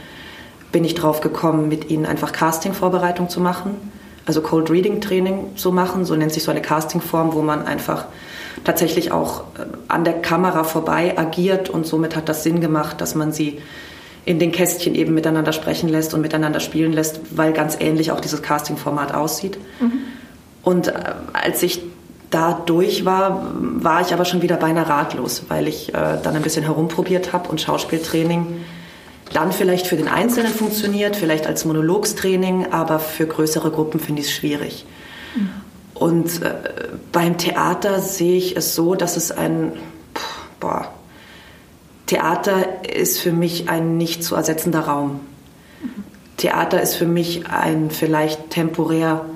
bin 0.72 0.84
ich 0.84 0.94
drauf 0.94 1.20
gekommen, 1.20 1.68
mit 1.68 1.90
ihnen 1.90 2.06
einfach 2.06 2.32
Casting-Vorbereitung 2.32 3.28
zu 3.28 3.40
machen. 3.40 3.76
Also 4.24 4.40
Cold 4.40 4.70
Reading 4.70 5.00
Training 5.00 5.56
zu 5.56 5.72
machen. 5.72 6.06
So 6.06 6.16
nennt 6.16 6.32
sich 6.32 6.42
so 6.42 6.50
eine 6.50 6.62
Casting-Form, 6.62 7.34
wo 7.34 7.42
man 7.42 7.66
einfach 7.66 8.06
tatsächlich 8.64 9.12
auch 9.12 9.40
äh, 9.58 9.66
an 9.88 10.04
der 10.04 10.22
Kamera 10.22 10.64
vorbei 10.64 11.18
agiert. 11.18 11.68
Und 11.68 11.86
somit 11.86 12.16
hat 12.16 12.28
das 12.30 12.42
Sinn 12.42 12.60
gemacht, 12.60 13.00
dass 13.00 13.14
man 13.14 13.32
sie 13.32 13.60
in 14.24 14.38
den 14.38 14.52
Kästchen 14.52 14.94
eben 14.94 15.14
miteinander 15.14 15.52
sprechen 15.52 15.88
lässt 15.88 16.14
und 16.14 16.20
miteinander 16.20 16.60
spielen 16.60 16.92
lässt, 16.92 17.20
weil 17.36 17.52
ganz 17.52 17.76
ähnlich 17.80 18.12
auch 18.12 18.20
dieses 18.20 18.42
Casting-Format 18.42 19.14
aussieht. 19.14 19.58
Mhm. 19.80 19.92
Und 20.62 20.88
äh, 20.88 20.92
als 21.32 21.62
ich 21.62 21.82
da 22.30 22.52
durch 22.52 23.04
war, 23.04 23.50
war 23.54 24.02
ich 24.02 24.12
aber 24.12 24.24
schon 24.24 24.42
wieder 24.42 24.56
beinahe 24.56 24.88
ratlos, 24.88 25.44
weil 25.48 25.66
ich 25.66 25.88
äh, 25.90 26.18
dann 26.22 26.36
ein 26.36 26.42
bisschen 26.42 26.64
herumprobiert 26.64 27.32
habe 27.32 27.48
und 27.48 27.60
Schauspieltraining 27.60 28.46
dann 29.32 29.52
vielleicht 29.52 29.86
für 29.86 29.96
den 29.96 30.08
Einzelnen 30.08 30.52
funktioniert, 30.52 31.16
vielleicht 31.16 31.46
als 31.46 31.64
Monologstraining, 31.64 32.72
aber 32.72 32.98
für 32.98 33.26
größere 33.26 33.70
Gruppen 33.70 34.00
finde 34.00 34.22
ich 34.22 34.28
es 34.28 34.34
schwierig. 34.34 34.84
Mhm. 35.34 35.50
Und 35.94 36.42
äh, 36.42 36.54
beim 37.12 37.38
Theater 37.38 38.00
sehe 38.00 38.36
ich 38.36 38.56
es 38.56 38.74
so, 38.74 38.94
dass 38.94 39.16
es 39.16 39.32
ein, 39.32 39.72
boah, 40.58 40.92
Theater 42.10 42.84
ist 42.92 43.20
für 43.20 43.30
mich 43.30 43.68
ein 43.68 43.96
nicht 43.96 44.24
zu 44.24 44.34
ersetzender 44.34 44.80
Raum. 44.80 45.20
Theater 46.38 46.82
ist 46.82 46.96
für 46.96 47.06
mich 47.06 47.46
ein 47.46 47.92
vielleicht 47.92 48.50
temporär 48.50 49.26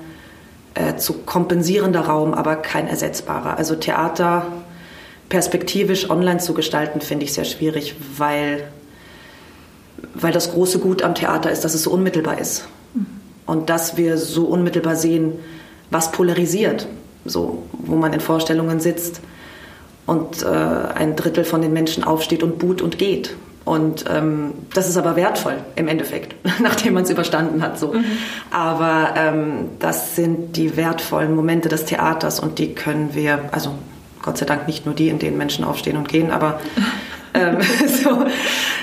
äh, 0.73 0.97
zu 0.97 1.13
kompensierender 1.19 2.01
Raum, 2.01 2.33
aber 2.33 2.57
kein 2.57 2.89
ersetzbarer. 2.89 3.55
Also 3.57 3.75
Theater 3.75 4.47
perspektivisch 5.29 6.09
online 6.09 6.39
zu 6.39 6.53
gestalten, 6.53 6.99
finde 6.99 7.23
ich 7.23 7.31
sehr 7.31 7.45
schwierig, 7.45 7.95
weil, 8.17 8.67
weil 10.13 10.33
das 10.33 10.51
große 10.51 10.79
Gut 10.79 11.01
am 11.01 11.15
Theater 11.15 11.51
ist, 11.51 11.63
dass 11.63 11.75
es 11.75 11.83
so 11.83 11.91
unmittelbar 11.91 12.39
ist. 12.39 12.67
Und 13.45 13.69
dass 13.69 13.95
wir 13.95 14.17
so 14.17 14.47
unmittelbar 14.47 14.97
sehen, 14.97 15.39
was 15.91 16.11
polarisiert. 16.11 16.87
So, 17.23 17.63
wo 17.71 17.95
man 17.95 18.11
in 18.11 18.19
Vorstellungen 18.19 18.81
sitzt 18.81 19.21
und 20.05 20.43
äh, 20.43 20.47
ein 20.47 21.15
Drittel 21.15 21.43
von 21.43 21.61
den 21.61 21.73
Menschen 21.73 22.03
aufsteht 22.03 22.43
und 22.43 22.59
buht 22.59 22.81
und 22.81 22.97
geht. 22.97 23.35
Und 23.65 24.05
ähm, 24.07 24.53
das 24.75 24.87
ist 24.87 24.95
aber 24.95 25.15
wertvoll 25.15 25.57
im 25.75 25.87
Endeffekt, 25.87 26.35
nachdem 26.61 26.93
man 26.93 27.03
es 27.03 27.09
überstanden 27.09 27.63
hat. 27.63 27.79
So. 27.79 27.93
Mhm. 27.93 28.05
Aber 28.51 29.15
ähm, 29.17 29.69
das 29.79 30.15
sind 30.15 30.55
die 30.55 30.77
wertvollen 30.77 31.35
Momente 31.35 31.67
des 31.67 31.85
Theaters 31.85 32.39
und 32.39 32.59
die 32.59 32.75
können 32.75 33.09
wir, 33.13 33.49
also 33.51 33.71
Gott 34.21 34.37
sei 34.37 34.45
Dank 34.45 34.67
nicht 34.67 34.85
nur 34.85 34.93
die, 34.93 35.09
in 35.09 35.17
denen 35.17 35.37
Menschen 35.37 35.65
aufstehen 35.65 35.97
und 35.97 36.07
gehen, 36.07 36.29
aber 36.29 36.59
ähm, 37.35 37.57
so, 38.03 38.25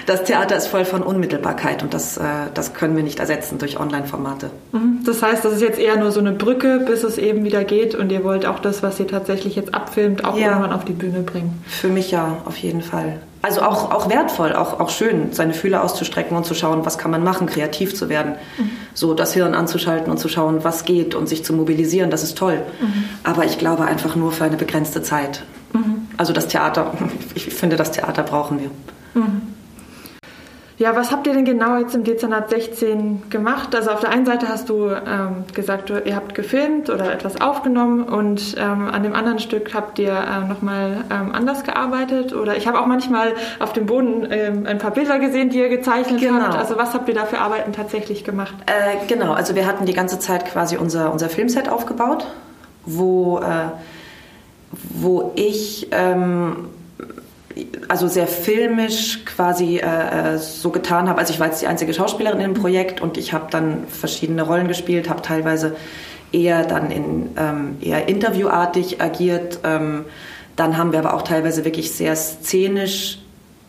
das 0.07 0.25
Theater 0.25 0.57
ist 0.57 0.67
voll 0.67 0.85
von 0.85 1.03
Unmittelbarkeit 1.03 1.83
und 1.83 1.95
das, 1.95 2.17
äh, 2.17 2.23
das 2.55 2.75
können 2.75 2.97
wir 2.97 3.03
nicht 3.03 3.19
ersetzen 3.19 3.59
durch 3.59 3.79
Online-Formate. 3.79 4.51
Mhm. 4.73 5.01
Das 5.05 5.23
heißt, 5.23 5.45
das 5.45 5.55
ist 5.55 5.63
jetzt 5.63 5.79
eher 5.79 5.97
nur 5.97 6.13
so 6.13 6.21
eine 6.21 6.33
Brücke, 6.33 6.83
bis 6.87 7.05
es 7.05 7.19
eben 7.19 7.45
wieder 7.45 7.65
geht 7.65 7.95
und 7.95 8.13
ihr 8.13 8.25
wollt 8.25 8.47
auch 8.47 8.59
das, 8.59 8.83
was 8.83 9.01
ihr 9.01 9.07
tatsächlich 9.07 9.57
jetzt 9.57 9.75
abfilmt, 9.75 10.25
auch 10.25 10.37
ja. 10.37 10.49
irgendwann 10.49 10.73
auf 10.73 10.85
die 10.85 10.93
Bühne 10.93 11.21
bringen. 11.21 11.63
Für 11.67 11.89
mich 11.89 12.11
ja, 12.11 12.39
auf 12.45 12.57
jeden 12.57 12.83
Fall. 12.83 13.21
Also 13.43 13.63
auch, 13.63 13.91
auch 13.91 14.09
wertvoll, 14.09 14.53
auch, 14.53 14.79
auch 14.79 14.91
schön, 14.91 15.33
seine 15.33 15.53
Fühler 15.53 15.83
auszustrecken 15.83 16.37
und 16.37 16.47
zu 16.47 16.55
schauen, 16.55 16.87
was 16.87 16.97
kann 16.97 17.11
man 17.11 17.25
machen, 17.25 17.49
kreativ 17.49 17.93
zu 17.93 18.09
werden. 18.09 18.37
Mhm. 18.57 18.71
So 18.95 19.15
das 19.15 19.35
Hirn 19.35 19.55
anzuschalten 19.55 20.13
und 20.13 20.19
zu 20.19 20.29
schauen, 20.29 20.63
was 20.63 20.85
geht 20.85 21.17
und 21.17 21.29
sich 21.29 21.45
zu 21.45 21.53
mobilisieren, 21.53 22.11
das 22.11 22.23
ist 22.23 22.39
toll. 22.39 22.63
Mhm. 22.81 23.05
Aber 23.25 23.45
ich 23.45 23.59
glaube 23.59 23.85
einfach 23.85 24.15
nur 24.15 24.31
für 24.31 24.45
eine 24.45 24.57
begrenzte 24.57 25.03
Zeit. 25.03 25.43
Also 26.17 26.33
das 26.33 26.49
Theater, 26.49 26.93
ich 27.35 27.47
finde, 27.47 27.77
das 27.77 27.93
Theater 27.93 28.23
brauchen 28.23 28.61
wir. 28.61 28.71
Mhm. 29.15 29.53
Ja, 30.83 30.97
was 30.97 31.13
habt 31.13 31.29
ihr 31.29 31.33
denn 31.33 31.45
genau 31.45 31.77
jetzt 31.77 31.95
im 31.95 32.03
Dezernat 32.03 32.51
16 32.51 33.31
gemacht? 33.31 33.73
Also 33.73 33.91
auf 33.91 34.01
der 34.01 34.11
einen 34.11 34.27
Seite 34.27 34.49
hast 34.49 34.69
du 34.69 34.89
ähm, 34.89 35.45
gesagt, 35.55 35.91
du, 35.91 36.01
ihr 36.01 36.17
habt 36.17 36.35
gefilmt 36.35 36.91
oder 36.91 37.13
etwas 37.13 37.41
aufgenommen 37.41 38.03
und 38.03 38.57
ähm, 38.59 38.89
an 38.89 39.05
dem 39.05 39.15
anderen 39.15 39.39
Stück 39.39 39.75
habt 39.75 40.01
ihr 40.01 40.13
äh, 40.13 40.49
nochmal 40.49 41.05
ähm, 41.09 41.31
anders 41.33 41.63
gearbeitet 41.63 42.33
oder 42.35 42.57
ich 42.57 42.67
habe 42.67 42.81
auch 42.81 42.87
manchmal 42.87 43.35
auf 43.61 43.73
dem 43.73 43.87
Boden 43.87 44.27
ähm, 44.31 44.67
ein 44.67 44.79
paar 44.79 44.91
Bilder 44.91 45.21
gesehen, 45.21 45.51
die 45.51 45.59
ihr 45.59 45.69
gezeichnet 45.69 46.21
genau. 46.21 46.41
habt. 46.41 46.57
Also 46.57 46.77
was 46.77 46.95
habt 46.95 47.09
ihr 47.09 47.15
da 47.15 47.27
für 47.27 47.39
Arbeiten 47.39 47.73
tatsächlich 47.73 48.25
gemacht? 48.25 48.55
Äh, 48.67 49.07
genau, 49.07 49.35
also 49.35 49.55
wir 49.55 49.69
hatten 49.69 49.87
die 49.87 49.95
ganze 49.95 50.19
Zeit 50.19 50.47
quasi 50.47 50.77
unser, 50.79 51.13
unser 51.13 51.29
Filmset 51.29 51.69
aufgebaut, 51.69 52.27
wo, 52.87 53.39
äh, 53.39 53.69
wo 54.91 55.33
ich 55.37 55.89
ähm, 55.91 56.69
also 57.89 58.09
sehr 58.09 58.27
filmisch 58.27 59.25
quasi 59.25 59.79
äh, 59.79 60.35
äh, 60.35 60.39
so 60.39 60.71
getan 60.71 61.09
habe. 61.09 61.19
Also 61.19 61.33
ich 61.33 61.41
war 61.41 61.49
jetzt 61.49 61.63
die 61.63 61.67
einzige 61.67 61.93
Schauspielerin 61.93 62.41
im 62.41 62.55
Projekt 62.55 63.01
und 63.01 63.19
ich 63.19 63.33
habe 63.33 63.47
dann 63.51 63.87
verschiedene 63.89 64.43
Rollen 64.43 64.69
gespielt, 64.69 65.09
habe 65.09 65.23
teilweise 65.23 65.77
eher 66.33 66.65
dann 66.65 66.91
in 66.91 67.31
ähm, 67.37 67.77
eher 67.81 68.09
interviewartig 68.09 69.03
agiert. 69.03 69.61
Ähm, 69.65 70.07
dann 70.57 70.77
haben 70.77 70.93
wir 70.93 70.99
aber 70.99 71.15
auch 71.15 71.23
teilweise 71.23 71.65
wirklich 71.65 71.93
sehr 71.93 72.17
szenisch 72.17 73.19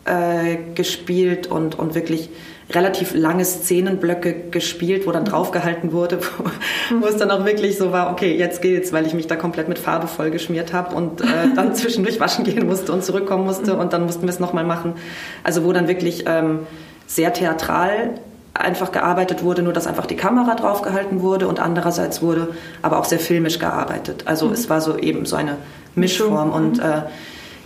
äh, 0.04 0.56
gespielt 0.74 1.46
und, 1.46 1.78
und 1.78 1.94
wirklich 1.94 2.30
relativ 2.70 3.14
lange 3.14 3.44
Szenenblöcke 3.44 4.48
gespielt, 4.50 5.06
wo 5.06 5.12
dann 5.12 5.24
draufgehalten 5.24 5.92
wurde, 5.92 6.18
wo, 6.38 7.00
wo, 7.00 7.06
es 7.06 7.16
dann 7.16 7.30
auch 7.30 7.44
wirklich 7.44 7.76
so 7.76 7.92
war, 7.92 8.10
okay, 8.10 8.36
jetzt 8.36 8.62
geht's, 8.62 8.92
weil 8.92 9.06
ich 9.06 9.14
mich 9.14 9.26
da 9.26 9.36
komplett 9.36 9.68
mit 9.68 9.78
Farbe 9.78 10.06
vollgeschmiert 10.06 10.72
habe 10.72 10.94
und 10.94 11.20
äh, 11.20 11.24
dann 11.56 11.74
zwischendurch 11.74 12.20
waschen 12.20 12.44
gehen 12.44 12.66
musste 12.66 12.92
und 12.92 13.04
zurückkommen 13.04 13.44
musste 13.44 13.76
und 13.76 13.92
dann 13.92 14.04
mussten 14.06 14.22
wir 14.22 14.30
es 14.30 14.40
nochmal 14.40 14.64
machen. 14.64 14.94
Also 15.42 15.64
wo 15.64 15.72
dann 15.72 15.88
wirklich 15.88 16.24
ähm, 16.26 16.60
sehr 17.06 17.32
theatral 17.32 18.14
einfach 18.54 18.92
gearbeitet 18.92 19.42
wurde, 19.42 19.62
nur 19.62 19.72
dass 19.72 19.86
einfach 19.86 20.06
die 20.06 20.16
Kamera 20.16 20.54
draufgehalten 20.54 21.22
wurde 21.22 21.48
und 21.48 21.58
andererseits 21.58 22.22
wurde 22.22 22.48
aber 22.82 22.98
auch 23.00 23.04
sehr 23.04 23.18
filmisch 23.18 23.58
gearbeitet. 23.58 24.22
Also 24.26 24.46
mhm. 24.46 24.52
es 24.52 24.70
war 24.70 24.80
so 24.80 24.96
eben 24.96 25.26
so 25.26 25.36
eine 25.36 25.56
Mischform 25.96 26.50
und 26.50 26.78
äh, 26.78 27.02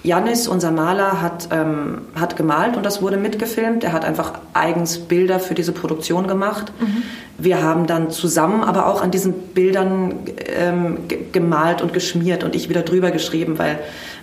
Janis, 0.02 0.46
unser 0.46 0.70
Maler, 0.70 1.20
hat, 1.20 1.48
ähm, 1.50 2.02
hat 2.14 2.36
gemalt 2.36 2.76
und 2.76 2.86
das 2.86 3.02
wurde 3.02 3.16
mitgefilmt. 3.16 3.84
Er 3.84 3.92
hat 3.92 4.04
einfach 4.04 4.34
eigens 4.54 4.98
Bilder 4.98 5.40
für 5.40 5.54
diese 5.54 5.72
Produktion 5.72 6.28
gemacht. 6.28 6.72
Mhm. 6.80 7.02
Wir 7.36 7.62
haben 7.62 7.86
dann 7.86 8.10
zusammen 8.10 8.62
aber 8.62 8.86
auch 8.86 9.02
an 9.02 9.10
diesen 9.10 9.32
Bildern 9.32 10.20
ähm, 10.56 10.98
gemalt 11.32 11.82
und 11.82 11.92
geschmiert 11.92 12.44
und 12.44 12.54
ich 12.54 12.68
wieder 12.68 12.82
drüber 12.82 13.10
geschrieben, 13.10 13.58
weil, 13.58 13.78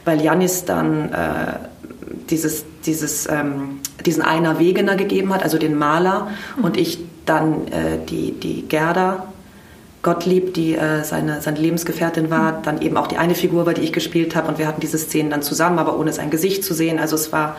weil 0.05 0.22
Janis 0.22 0.65
dann 0.65 1.12
äh, 1.12 1.53
dieses, 2.29 2.65
dieses, 2.86 3.27
ähm, 3.29 3.79
diesen 4.05 4.24
Einer 4.24 4.60
Wegener 4.60 4.96
gegeben 4.96 5.34
hat, 5.34 5.44
also 5.44 5.58
den 5.58 5.77
Maler, 5.77 6.29
mhm. 6.58 6.63
und 6.63 6.77
ich 6.77 7.00
dann 7.25 7.67
äh, 7.67 8.00
die, 8.08 8.32
die 8.32 8.62
Gerda 8.67 9.27
Gottlieb, 10.06 10.54
die 10.54 10.76
äh, 10.76 11.04
seine, 11.04 11.42
seine 11.42 11.58
Lebensgefährtin 11.58 12.30
war, 12.30 12.62
dann 12.62 12.80
eben 12.80 12.96
auch 12.96 13.08
die 13.08 13.18
eine 13.18 13.34
Figur 13.34 13.66
war, 13.66 13.74
die 13.74 13.82
ich 13.82 13.92
gespielt 13.92 14.36
habe 14.36 14.48
und 14.48 14.60
wir 14.60 14.68
hatten 14.68 14.80
diese 14.80 15.00
Szenen 15.00 15.32
dann 15.32 15.42
zusammen, 15.42 15.80
aber 15.80 15.98
ohne 15.98 16.14
sein 16.14 16.30
Gesicht 16.30 16.64
zu 16.64 16.76
sehen. 16.76 17.00
Also 17.00 17.16
es 17.16 17.32
war, 17.32 17.58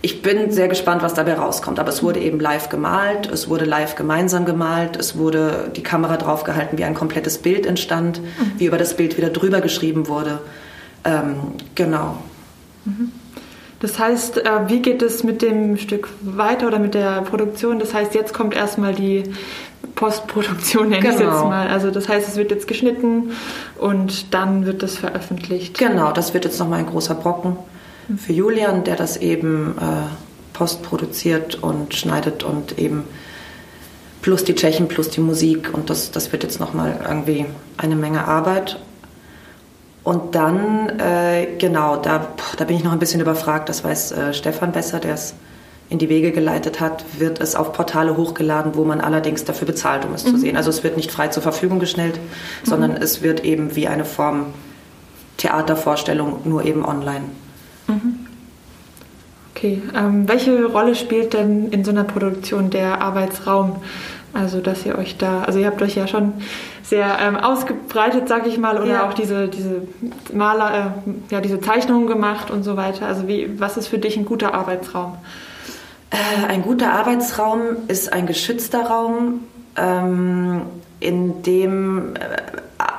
ich 0.00 0.22
bin 0.22 0.52
sehr 0.52 0.68
gespannt, 0.68 1.02
was 1.02 1.14
dabei 1.14 1.34
rauskommt. 1.34 1.80
Aber 1.80 1.88
es 1.88 2.00
wurde 2.00 2.20
eben 2.20 2.38
live 2.38 2.68
gemalt, 2.68 3.28
es 3.28 3.48
wurde 3.48 3.64
live 3.64 3.96
gemeinsam 3.96 4.44
gemalt, 4.44 4.96
es 4.96 5.18
wurde 5.18 5.72
die 5.74 5.82
Kamera 5.82 6.16
draufgehalten, 6.16 6.78
wie 6.78 6.84
ein 6.84 6.94
komplettes 6.94 7.38
Bild 7.38 7.66
entstand, 7.66 8.22
mhm. 8.22 8.52
wie 8.58 8.66
über 8.66 8.78
das 8.78 8.96
Bild 8.96 9.16
wieder 9.16 9.30
drüber 9.30 9.60
geschrieben 9.60 10.06
wurde. 10.06 10.38
Ähm, 11.04 11.54
genau. 11.74 12.18
Mhm. 12.84 13.10
Das 13.80 13.98
heißt, 13.98 14.38
äh, 14.38 14.68
wie 14.68 14.80
geht 14.80 15.02
es 15.02 15.22
mit 15.22 15.40
dem 15.40 15.76
Stück 15.76 16.08
weiter 16.20 16.66
oder 16.66 16.78
mit 16.78 16.94
der 16.94 17.22
Produktion? 17.22 17.78
Das 17.78 17.94
heißt, 17.94 18.14
jetzt 18.14 18.34
kommt 18.34 18.54
erstmal 18.54 18.94
die 18.94 19.24
Postproduktion, 19.98 20.90
nenne 20.90 21.02
genau. 21.02 21.14
ich 21.14 21.20
jetzt 21.20 21.44
mal. 21.44 21.66
Also 21.66 21.90
das 21.90 22.08
heißt, 22.08 22.28
es 22.28 22.36
wird 22.36 22.52
jetzt 22.52 22.68
geschnitten 22.68 23.32
und 23.78 24.32
dann 24.32 24.64
wird 24.64 24.84
das 24.84 24.96
veröffentlicht. 24.96 25.76
Genau, 25.76 26.12
das 26.12 26.34
wird 26.34 26.44
jetzt 26.44 26.60
nochmal 26.60 26.78
ein 26.78 26.86
großer 26.86 27.16
Brocken 27.16 27.56
für 28.16 28.32
Julian, 28.32 28.84
der 28.84 28.94
das 28.94 29.16
eben 29.16 29.76
äh, 29.76 29.82
postproduziert 30.52 31.56
und 31.64 31.94
schneidet 31.94 32.44
und 32.44 32.78
eben 32.78 33.02
plus 34.22 34.44
die 34.44 34.54
Tschechen, 34.54 34.86
plus 34.86 35.10
die 35.10 35.20
Musik 35.20 35.74
und 35.74 35.90
das, 35.90 36.12
das 36.12 36.30
wird 36.30 36.44
jetzt 36.44 36.60
nochmal 36.60 37.00
irgendwie 37.06 37.46
eine 37.76 37.96
Menge 37.96 38.26
Arbeit. 38.26 38.78
Und 40.04 40.36
dann, 40.36 41.00
äh, 41.00 41.56
genau, 41.58 41.96
da, 41.96 42.28
da 42.56 42.64
bin 42.64 42.76
ich 42.76 42.84
noch 42.84 42.92
ein 42.92 43.00
bisschen 43.00 43.20
überfragt, 43.20 43.68
das 43.68 43.82
weiß 43.82 44.12
äh, 44.12 44.32
Stefan 44.32 44.70
besser, 44.70 45.00
der 45.00 45.14
ist 45.14 45.34
in 45.90 45.98
die 45.98 46.08
Wege 46.08 46.32
geleitet 46.32 46.80
hat, 46.80 47.04
wird 47.18 47.40
es 47.40 47.54
auf 47.54 47.72
Portale 47.72 48.16
hochgeladen, 48.16 48.74
wo 48.74 48.84
man 48.84 49.00
allerdings 49.00 49.44
dafür 49.44 49.66
bezahlt, 49.66 50.04
um 50.04 50.12
es 50.12 50.24
mhm. 50.24 50.30
zu 50.30 50.38
sehen. 50.38 50.56
Also 50.56 50.70
es 50.70 50.84
wird 50.84 50.96
nicht 50.96 51.10
frei 51.10 51.28
zur 51.28 51.42
Verfügung 51.42 51.78
gestellt, 51.78 52.18
mhm. 52.18 52.68
sondern 52.68 52.92
es 52.92 53.22
wird 53.22 53.44
eben 53.44 53.74
wie 53.74 53.88
eine 53.88 54.04
Form 54.04 54.46
Theatervorstellung, 55.38 56.40
nur 56.44 56.64
eben 56.64 56.84
online. 56.84 57.24
Mhm. 57.86 58.26
Okay, 59.54 59.82
ähm, 59.96 60.28
welche 60.28 60.66
Rolle 60.66 60.94
spielt 60.94 61.32
denn 61.32 61.70
in 61.70 61.84
so 61.84 61.90
einer 61.90 62.04
Produktion 62.04 62.70
der 62.70 63.00
Arbeitsraum? 63.00 63.76
Also, 64.34 64.60
dass 64.60 64.84
ihr 64.84 64.96
euch 64.98 65.16
da, 65.16 65.42
also 65.44 65.58
ihr 65.58 65.66
habt 65.66 65.80
euch 65.80 65.96
ja 65.96 66.06
schon 66.06 66.34
sehr 66.82 67.18
ähm, 67.20 67.34
ausgebreitet, 67.34 68.28
sag 68.28 68.46
ich 68.46 68.58
mal, 68.58 68.76
oder 68.76 68.92
ja. 68.92 69.08
auch 69.08 69.14
diese, 69.14 69.48
diese 69.48 69.82
Maler, 70.32 70.92
äh, 71.06 71.32
ja, 71.32 71.40
diese 71.40 71.60
Zeichnungen 71.60 72.06
gemacht 72.06 72.50
und 72.50 72.62
so 72.62 72.76
weiter. 72.76 73.06
Also, 73.06 73.26
wie, 73.26 73.58
was 73.58 73.76
ist 73.76 73.88
für 73.88 73.98
dich 73.98 74.16
ein 74.16 74.26
guter 74.26 74.54
Arbeitsraum? 74.54 75.16
Äh, 76.10 76.46
ein 76.48 76.62
guter 76.62 76.92
Arbeitsraum 76.92 77.60
ist 77.88 78.12
ein 78.12 78.26
geschützter 78.26 78.86
Raum, 78.86 79.44
ähm, 79.76 80.62
in 81.00 81.42
dem 81.42 82.14
äh, 82.16 82.36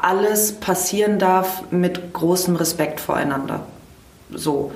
alles 0.02 0.54
passieren 0.54 1.20
darf 1.20 1.64
mit 1.72 2.14
großem 2.14 2.56
Respekt 2.56 3.00
voreinander. 3.00 3.62
So. 4.32 4.72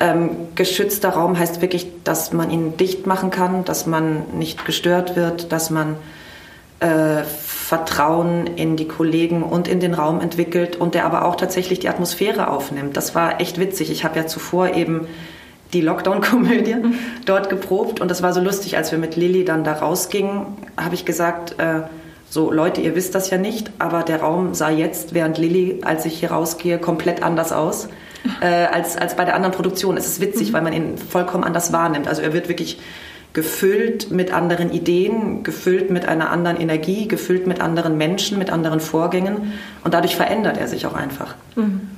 Ähm, 0.00 0.30
geschützter 0.54 1.10
Raum 1.10 1.38
heißt 1.38 1.60
wirklich, 1.60 1.86
dass 2.02 2.32
man 2.32 2.50
ihn 2.50 2.76
dicht 2.76 3.06
machen 3.06 3.30
kann, 3.30 3.64
dass 3.64 3.86
man 3.86 4.24
nicht 4.38 4.64
gestört 4.64 5.16
wird, 5.16 5.52
dass 5.52 5.70
man 5.70 5.96
äh, 6.80 7.22
Vertrauen 7.22 8.46
in 8.46 8.76
die 8.76 8.88
Kollegen 8.88 9.42
und 9.42 9.68
in 9.68 9.80
den 9.80 9.94
Raum 9.94 10.20
entwickelt 10.20 10.76
und 10.76 10.94
der 10.94 11.06
aber 11.06 11.24
auch 11.24 11.36
tatsächlich 11.36 11.78
die 11.78 11.88
Atmosphäre 11.88 12.48
aufnimmt. 12.48 12.96
Das 12.96 13.14
war 13.14 13.40
echt 13.40 13.58
witzig. 13.60 13.90
Ich 13.90 14.04
habe 14.04 14.18
ja 14.18 14.26
zuvor 14.26 14.74
eben 14.74 15.06
die 15.72 15.80
Lockdown-Komödie 15.80 16.74
mhm. 16.74 16.94
dort 17.24 17.48
geprobt. 17.48 18.00
Und 18.00 18.10
das 18.10 18.22
war 18.22 18.32
so 18.32 18.40
lustig, 18.40 18.76
als 18.76 18.92
wir 18.92 18.98
mit 18.98 19.16
Lilly 19.16 19.44
dann 19.44 19.64
da 19.64 19.72
rausgingen, 19.72 20.46
habe 20.76 20.94
ich 20.94 21.04
gesagt, 21.04 21.58
äh, 21.58 21.82
so 22.28 22.50
Leute, 22.50 22.80
ihr 22.80 22.94
wisst 22.94 23.14
das 23.14 23.30
ja 23.30 23.38
nicht, 23.38 23.70
aber 23.78 24.02
der 24.02 24.20
Raum 24.20 24.54
sah 24.54 24.70
jetzt, 24.70 25.12
während 25.12 25.38
Lilly, 25.38 25.80
als 25.84 26.06
ich 26.06 26.20
hier 26.20 26.30
rausgehe, 26.30 26.78
komplett 26.78 27.22
anders 27.22 27.52
aus 27.52 27.88
äh, 28.40 28.46
als, 28.46 28.96
als 28.96 29.16
bei 29.16 29.24
der 29.24 29.34
anderen 29.34 29.54
Produktion. 29.54 29.96
Es 29.96 30.06
ist 30.06 30.20
witzig, 30.20 30.50
mhm. 30.50 30.52
weil 30.54 30.62
man 30.62 30.72
ihn 30.72 30.98
vollkommen 30.98 31.44
anders 31.44 31.72
wahrnimmt. 31.72 32.08
Also 32.08 32.22
er 32.22 32.32
wird 32.32 32.48
wirklich 32.48 32.78
gefüllt 33.32 34.10
mit 34.10 34.32
anderen 34.32 34.70
Ideen, 34.72 35.42
gefüllt 35.42 35.90
mit 35.90 36.06
einer 36.06 36.30
anderen 36.30 36.60
Energie, 36.60 37.08
gefüllt 37.08 37.46
mit 37.46 37.60
anderen 37.60 37.96
Menschen, 37.96 38.38
mit 38.38 38.50
anderen 38.50 38.80
Vorgängen. 38.80 39.52
Und 39.84 39.94
dadurch 39.94 40.16
verändert 40.16 40.58
er 40.58 40.68
sich 40.68 40.86
auch 40.86 40.94
einfach. 40.94 41.34
Mhm. 41.56 41.88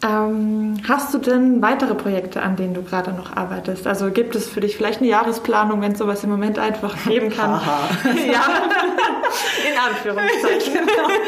Ähm, 0.00 0.76
hast 0.88 1.12
du 1.12 1.18
denn 1.18 1.60
weitere 1.60 1.94
Projekte, 1.94 2.40
an 2.42 2.54
denen 2.54 2.72
du 2.72 2.82
gerade 2.82 3.12
noch 3.12 3.36
arbeitest? 3.36 3.86
Also 3.86 4.10
gibt 4.10 4.36
es 4.36 4.48
für 4.48 4.60
dich 4.60 4.76
vielleicht 4.76 5.00
eine 5.00 5.08
Jahresplanung, 5.08 5.80
wenn 5.80 5.92
es 5.92 5.98
sowas 5.98 6.22
im 6.22 6.30
Moment 6.30 6.58
einfach 6.58 6.96
geben 7.04 7.30
kann? 7.30 7.60
Ja, 8.04 8.44
in 9.68 9.78
Anführungszeichen. 9.78 10.72
genau. 10.86 11.08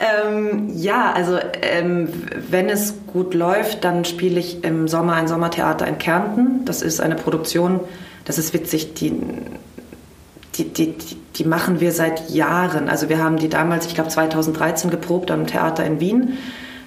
Ähm, 0.00 0.70
ja, 0.76 1.12
also 1.12 1.38
ähm, 1.60 2.08
wenn 2.48 2.70
es 2.70 2.94
gut 3.06 3.34
läuft, 3.34 3.84
dann 3.84 4.06
spiele 4.06 4.40
ich 4.40 4.64
im 4.64 4.88
Sommer 4.88 5.12
ein 5.12 5.28
Sommertheater 5.28 5.86
in 5.86 5.98
Kärnten. 5.98 6.64
Das 6.64 6.80
ist 6.80 7.02
eine 7.02 7.16
Produktion, 7.16 7.80
das 8.24 8.38
ist 8.38 8.54
witzig, 8.54 8.94
die, 8.94 9.12
die, 10.54 10.64
die, 10.72 10.94
die 11.36 11.44
machen 11.44 11.80
wir 11.80 11.92
seit 11.92 12.30
Jahren. 12.30 12.88
Also 12.88 13.10
wir 13.10 13.22
haben 13.22 13.36
die 13.36 13.50
damals, 13.50 13.84
ich 13.84 13.94
glaube 13.94 14.08
2013 14.08 14.90
geprobt 14.90 15.30
am 15.30 15.46
Theater 15.46 15.84
in 15.84 16.00
Wien. 16.00 16.38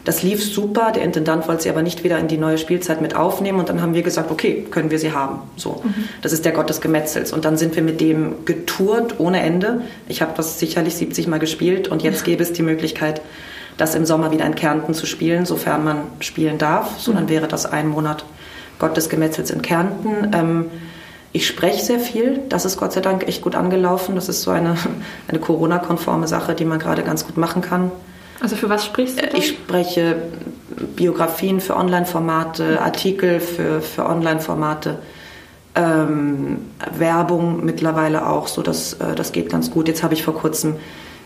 Das 0.05 0.21
lief 0.21 0.43
super, 0.43 0.91
der 0.91 1.03
Intendant 1.03 1.47
wollte 1.47 1.63
sie 1.63 1.69
aber 1.69 1.81
nicht 1.81 2.03
wieder 2.03 2.19
in 2.19 2.27
die 2.27 2.37
neue 2.37 2.57
Spielzeit 2.57 3.01
mit 3.01 3.15
aufnehmen 3.15 3.59
und 3.59 3.69
dann 3.69 3.81
haben 3.81 3.93
wir 3.93 4.01
gesagt, 4.01 4.31
okay, 4.31 4.65
können 4.69 4.91
wir 4.91 4.99
sie 4.99 5.13
haben. 5.13 5.39
So, 5.55 5.81
mhm. 5.83 6.09
das 6.21 6.33
ist 6.33 6.43
der 6.43 6.51
Gott 6.51 6.69
des 6.69 6.81
Gemetzels 6.81 7.31
und 7.31 7.45
dann 7.45 7.57
sind 7.57 7.75
wir 7.75 7.83
mit 7.83 8.01
dem 8.01 8.45
getourt 8.45 9.19
ohne 9.19 9.41
Ende. 9.41 9.81
Ich 10.09 10.21
habe 10.21 10.33
das 10.35 10.59
sicherlich 10.59 10.95
70 10.95 11.27
Mal 11.27 11.39
gespielt 11.39 11.87
und 11.87 12.03
jetzt 12.03 12.25
gäbe 12.25 12.43
es 12.43 12.51
die 12.51 12.63
Möglichkeit, 12.63 13.21
das 13.77 13.95
im 13.95 14.05
Sommer 14.05 14.31
wieder 14.31 14.45
in 14.45 14.55
Kärnten 14.55 14.93
zu 14.93 15.05
spielen, 15.05 15.45
sofern 15.45 15.83
man 15.83 16.01
spielen 16.19 16.57
darf. 16.57 16.99
So, 16.99 17.13
dann 17.13 17.25
mhm. 17.25 17.29
wäre 17.29 17.47
das 17.47 17.65
ein 17.65 17.87
Monat 17.87 18.25
Gott 18.79 18.97
des 18.97 19.07
Gemetzels 19.07 19.51
in 19.51 19.61
Kärnten. 19.61 20.31
Ähm, 20.33 20.65
ich 21.31 21.47
spreche 21.47 21.83
sehr 21.83 21.99
viel. 21.99 22.41
Das 22.49 22.65
ist 22.65 22.77
Gott 22.77 22.93
sei 22.93 23.01
Dank 23.01 23.27
echt 23.27 23.41
gut 23.41 23.55
angelaufen. 23.55 24.15
Das 24.15 24.29
ist 24.29 24.41
so 24.41 24.51
eine, 24.51 24.75
eine 25.29 25.39
Corona-konforme 25.39 26.27
Sache, 26.27 26.55
die 26.55 26.65
man 26.65 26.79
gerade 26.79 27.03
ganz 27.03 27.25
gut 27.25 27.37
machen 27.37 27.61
kann. 27.61 27.91
Also 28.43 28.57
für 28.57 28.69
was 28.69 28.85
sprichst 28.85 29.17
du? 29.17 29.25
Denn? 29.25 29.37
Ich 29.37 29.47
spreche 29.47 30.17
Biografien 30.97 31.61
für 31.61 31.77
Online-Formate, 31.77 32.81
Artikel 32.81 33.39
für, 33.39 33.81
für 33.81 34.05
Online-Formate, 34.05 34.99
ähm, 35.75 36.57
Werbung 36.93 37.63
mittlerweile 37.63 38.27
auch, 38.27 38.49
so 38.49 38.61
dass 38.61 38.93
äh, 38.95 39.15
das 39.15 39.31
geht 39.31 39.49
ganz 39.49 39.71
gut. 39.71 39.87
Jetzt 39.87 40.03
habe 40.03 40.13
ich 40.13 40.23
vor 40.23 40.35
kurzem 40.35 40.75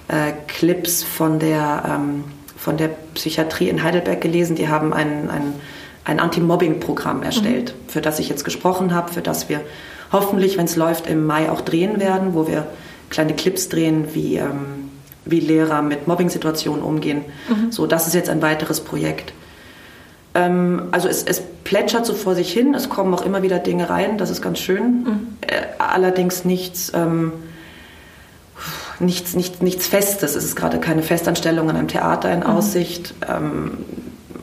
äh, 0.09 0.33
Clips 0.47 1.03
von 1.03 1.39
der, 1.39 1.83
ähm, 1.89 2.23
von 2.55 2.77
der 2.77 2.89
Psychiatrie 3.15 3.67
in 3.67 3.81
Heidelberg 3.81 4.21
gelesen. 4.21 4.55
Die 4.55 4.69
haben 4.69 4.93
ein, 4.93 5.31
ein, 5.31 5.53
ein 6.05 6.19
Anti-Mobbing-Programm 6.19 7.23
erstellt, 7.23 7.73
mhm. 7.73 7.89
für 7.89 8.01
das 8.01 8.19
ich 8.19 8.29
jetzt 8.29 8.45
gesprochen 8.45 8.93
habe, 8.93 9.11
für 9.11 9.23
das 9.23 9.49
wir 9.49 9.61
hoffentlich, 10.11 10.55
wenn 10.59 10.65
es 10.65 10.75
läuft, 10.75 11.07
im 11.07 11.25
Mai 11.25 11.49
auch 11.49 11.61
drehen 11.61 11.99
werden, 11.99 12.35
wo 12.35 12.47
wir 12.47 12.67
kleine 13.09 13.33
Clips 13.33 13.69
drehen, 13.69 14.13
wie 14.13 14.35
ähm, 14.35 14.86
wie 15.29 15.39
Lehrer 15.39 15.81
mit 15.81 16.07
Mobbing-Situationen 16.07 16.83
umgehen. 16.83 17.25
Mhm. 17.49 17.71
So, 17.71 17.87
das 17.87 18.07
ist 18.07 18.13
jetzt 18.13 18.29
ein 18.29 18.41
weiteres 18.41 18.81
Projekt. 18.81 19.33
Ähm, 20.33 20.83
also 20.91 21.07
es, 21.07 21.23
es, 21.23 21.41
plätschert 21.63 22.05
so 22.05 22.13
vor 22.13 22.33
sich 22.33 22.53
hin, 22.53 22.73
es 22.75 22.87
kommen 22.87 23.13
auch 23.13 23.25
immer 23.25 23.41
wieder 23.41 23.59
Dinge 23.59 23.89
rein, 23.89 24.17
das 24.17 24.29
ist 24.29 24.41
ganz 24.41 24.59
schön. 24.59 25.03
Mhm. 25.03 25.27
Äh, 25.41 25.63
allerdings 25.79 26.45
nichts, 26.45 26.93
ähm, 26.95 27.33
nichts, 28.99 29.35
nichts, 29.35 29.61
nichts 29.61 29.85
Festes. 29.87 30.35
Es 30.35 30.45
ist 30.45 30.55
gerade 30.55 30.79
keine 30.79 31.03
Festanstellung 31.03 31.69
in 31.69 31.75
einem 31.75 31.89
Theater 31.89 32.31
in 32.31 32.39
mhm. 32.39 32.45
Aussicht. 32.45 33.13
Ähm, 33.27 33.79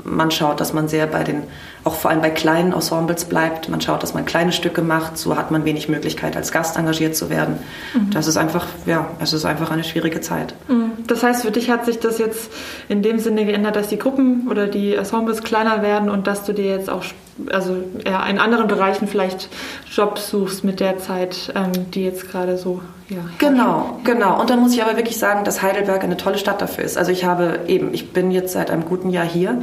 man 0.05 0.31
schaut, 0.31 0.61
dass 0.61 0.75
man 0.75 0.89
sehr 0.89 1.07
bei 1.07 1.25
den, 1.25 1.45
auch 1.85 1.95
vor 1.95 2.11
allem 2.11 2.23
bei 2.23 2.31
kleinen 2.31 2.73
Ensembles 2.73 3.27
bleibt. 3.27 3.69
Man 3.69 3.81
schaut, 3.81 4.03
dass 4.03 4.15
man 4.15 4.25
kleine 4.25 4.53
Stücke 4.53 4.81
macht. 4.81 5.19
So 5.19 5.37
hat 5.37 5.51
man 5.51 5.67
wenig 5.67 5.89
Möglichkeit, 5.89 6.35
als 6.37 6.51
Gast 6.51 6.77
engagiert 6.79 7.15
zu 7.15 7.29
werden. 7.29 7.59
Mhm. 7.93 8.11
Das 8.11 8.27
ist 8.27 8.39
einfach, 8.39 8.67
ja, 8.87 9.11
es 9.21 9.35
ist 9.35 9.45
einfach 9.45 9.71
eine 9.71 9.85
schwierige 9.85 10.23
Zeit. 10.23 10.55
Mhm. 10.69 10.93
Das 11.07 11.23
heißt, 11.23 11.45
für 11.45 11.51
dich 11.51 11.71
hat 11.71 11.85
sich 11.85 12.01
das 12.01 12.19
jetzt 12.19 12.51
in 12.89 13.03
dem 13.03 13.19
Sinne 13.19 13.45
geändert, 13.45 13.77
dass 13.77 13.89
die 13.89 13.99
Gruppen 13.99 14.49
oder 14.49 14.67
die 14.67 14.95
Ensembles 14.95 15.43
kleiner 15.43 15.83
werden 15.83 16.09
und 16.09 16.27
dass 16.27 16.45
du 16.45 16.55
dir 16.55 16.67
jetzt 16.67 16.89
auch 16.89 17.05
also 17.51 17.77
ja, 18.07 18.25
in 18.27 18.39
anderen 18.39 18.69
Bereichen 18.69 19.09
vielleicht 19.09 19.49
Jobs 19.93 20.31
suchst 20.31 20.63
mit 20.63 20.81
der 20.81 20.99
Zeit, 20.99 21.53
ähm, 21.55 21.91
die 21.91 22.05
jetzt 22.05 22.31
gerade 22.31 22.57
so. 22.57 22.81
Ja, 23.09 23.19
genau, 23.39 24.01
genau. 24.05 24.41
Und 24.41 24.51
dann 24.51 24.61
muss 24.61 24.73
ich 24.73 24.83
aber 24.83 24.97
wirklich 24.97 25.19
sagen, 25.19 25.45
dass 25.45 25.61
Heidelberg 25.61 26.05
eine 26.05 26.17
tolle 26.17 26.39
Stadt 26.39 26.63
dafür 26.63 26.85
ist. 26.85 26.97
Also 26.97 27.11
ich 27.11 27.25
habe 27.25 27.61
eben, 27.67 27.93
ich 27.93 28.13
bin 28.13 28.31
jetzt 28.31 28.53
seit 28.53 28.71
einem 28.71 28.85
guten 28.85 29.11
Jahr 29.11 29.27
hier 29.27 29.59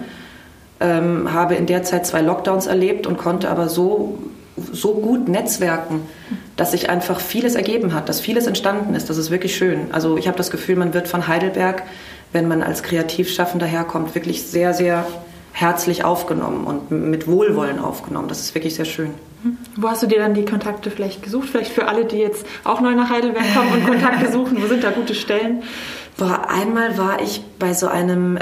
ähm, 0.82 1.34
habe 1.34 1.56
in 1.56 1.66
der 1.66 1.84
Zeit 1.84 2.06
zwei 2.06 2.22
Lockdowns 2.22 2.68
erlebt 2.68 3.08
und 3.08 3.18
konnte 3.18 3.50
aber 3.50 3.70
so, 3.70 4.18
so 4.58 4.96
gut 4.96 5.28
netzwerken, 5.28 6.02
dass 6.58 6.72
sich 6.72 6.90
einfach 6.90 7.20
vieles 7.20 7.56
ergeben 7.56 7.94
hat, 7.94 8.10
dass 8.10 8.20
vieles 8.20 8.48
entstanden 8.48 8.94
ist. 8.96 9.10
Das 9.10 9.18
ist 9.18 9.32
wirklich 9.32 9.56
schön. 9.56 9.92
Also 9.92 10.18
ich 10.18 10.28
habe 10.28 10.38
das 10.38 10.52
Gefühl, 10.52 10.76
man 10.76 10.94
wird 10.94 11.08
von 11.08 11.28
Heidelberg, 11.28 11.84
wenn 12.34 12.48
man 12.48 12.64
als 12.64 12.84
Kreativschaffender 12.84 13.66
herkommt, 13.66 14.16
wirklich 14.16 14.44
sehr, 14.44 14.74
sehr 14.74 15.06
herzlich 15.54 16.04
aufgenommen 16.04 16.66
und 16.66 16.92
mit 16.92 17.28
Wohlwollen 17.28 17.80
aufgenommen. 17.80 18.28
Das 18.28 18.40
ist 18.40 18.56
wirklich 18.56 18.76
sehr 18.76 18.86
schön. 18.86 19.14
Wo 19.76 19.90
hast 19.90 20.04
du 20.04 20.08
dir 20.08 20.20
dann 20.20 20.34
die 20.34 20.46
Kontakte 20.46 20.92
vielleicht 20.92 21.24
gesucht? 21.24 21.50
Vielleicht 21.50 21.72
für 21.72 21.88
alle, 21.88 22.06
die 22.06 22.18
jetzt 22.18 22.46
auch 22.64 22.80
neu 22.80 22.94
nach 22.94 23.10
Heidelberg 23.10 23.46
kommen 23.54 23.74
und 23.74 23.88
Kontakte 23.88 24.32
suchen. 24.32 24.62
Wo 24.62 24.68
sind 24.68 24.84
da 24.84 24.92
gute 24.92 25.16
Stellen? 25.16 25.64
Boah, 26.22 26.48
einmal 26.50 27.00
war 27.00 27.20
ich 27.20 27.44
bei 27.58 27.74
so 27.74 27.88
einem, 27.88 28.38
äh, 28.38 28.42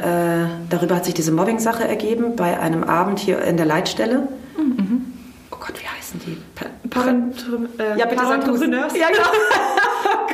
darüber 0.69 0.95
hat 0.97 1.05
sich 1.05 1.13
diese 1.13 1.31
Mobbing-Sache 1.31 1.87
ergeben, 1.87 2.35
bei 2.35 2.59
einem 2.59 2.83
Abend 2.83 3.19
hier 3.19 3.41
in 3.41 3.55
der 3.55 3.65
Leitstelle. 3.65 4.27
Mhm. 4.57 5.13
Oh 5.49 5.55
Gott, 5.61 5.75
wie 5.81 5.87
heißen 5.87 6.19
die? 6.25 6.35
Pa 6.55 6.65
Parent, 6.89 7.45
äh, 7.77 7.97
ja, 7.97 8.05
bitte 8.05 8.21
du 8.21 8.65
Ja, 8.97 9.07
genau. 9.07 9.29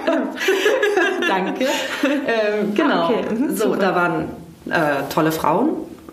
Danke. 1.27 1.65
Ähm, 2.03 2.73
genau. 2.73 3.09
Okay. 3.09 3.25
Mhm, 3.29 3.55
so, 3.55 3.75
da 3.75 3.93
waren 3.93 4.29
äh, 4.71 5.03
tolle 5.13 5.31
Frauen, 5.31 5.69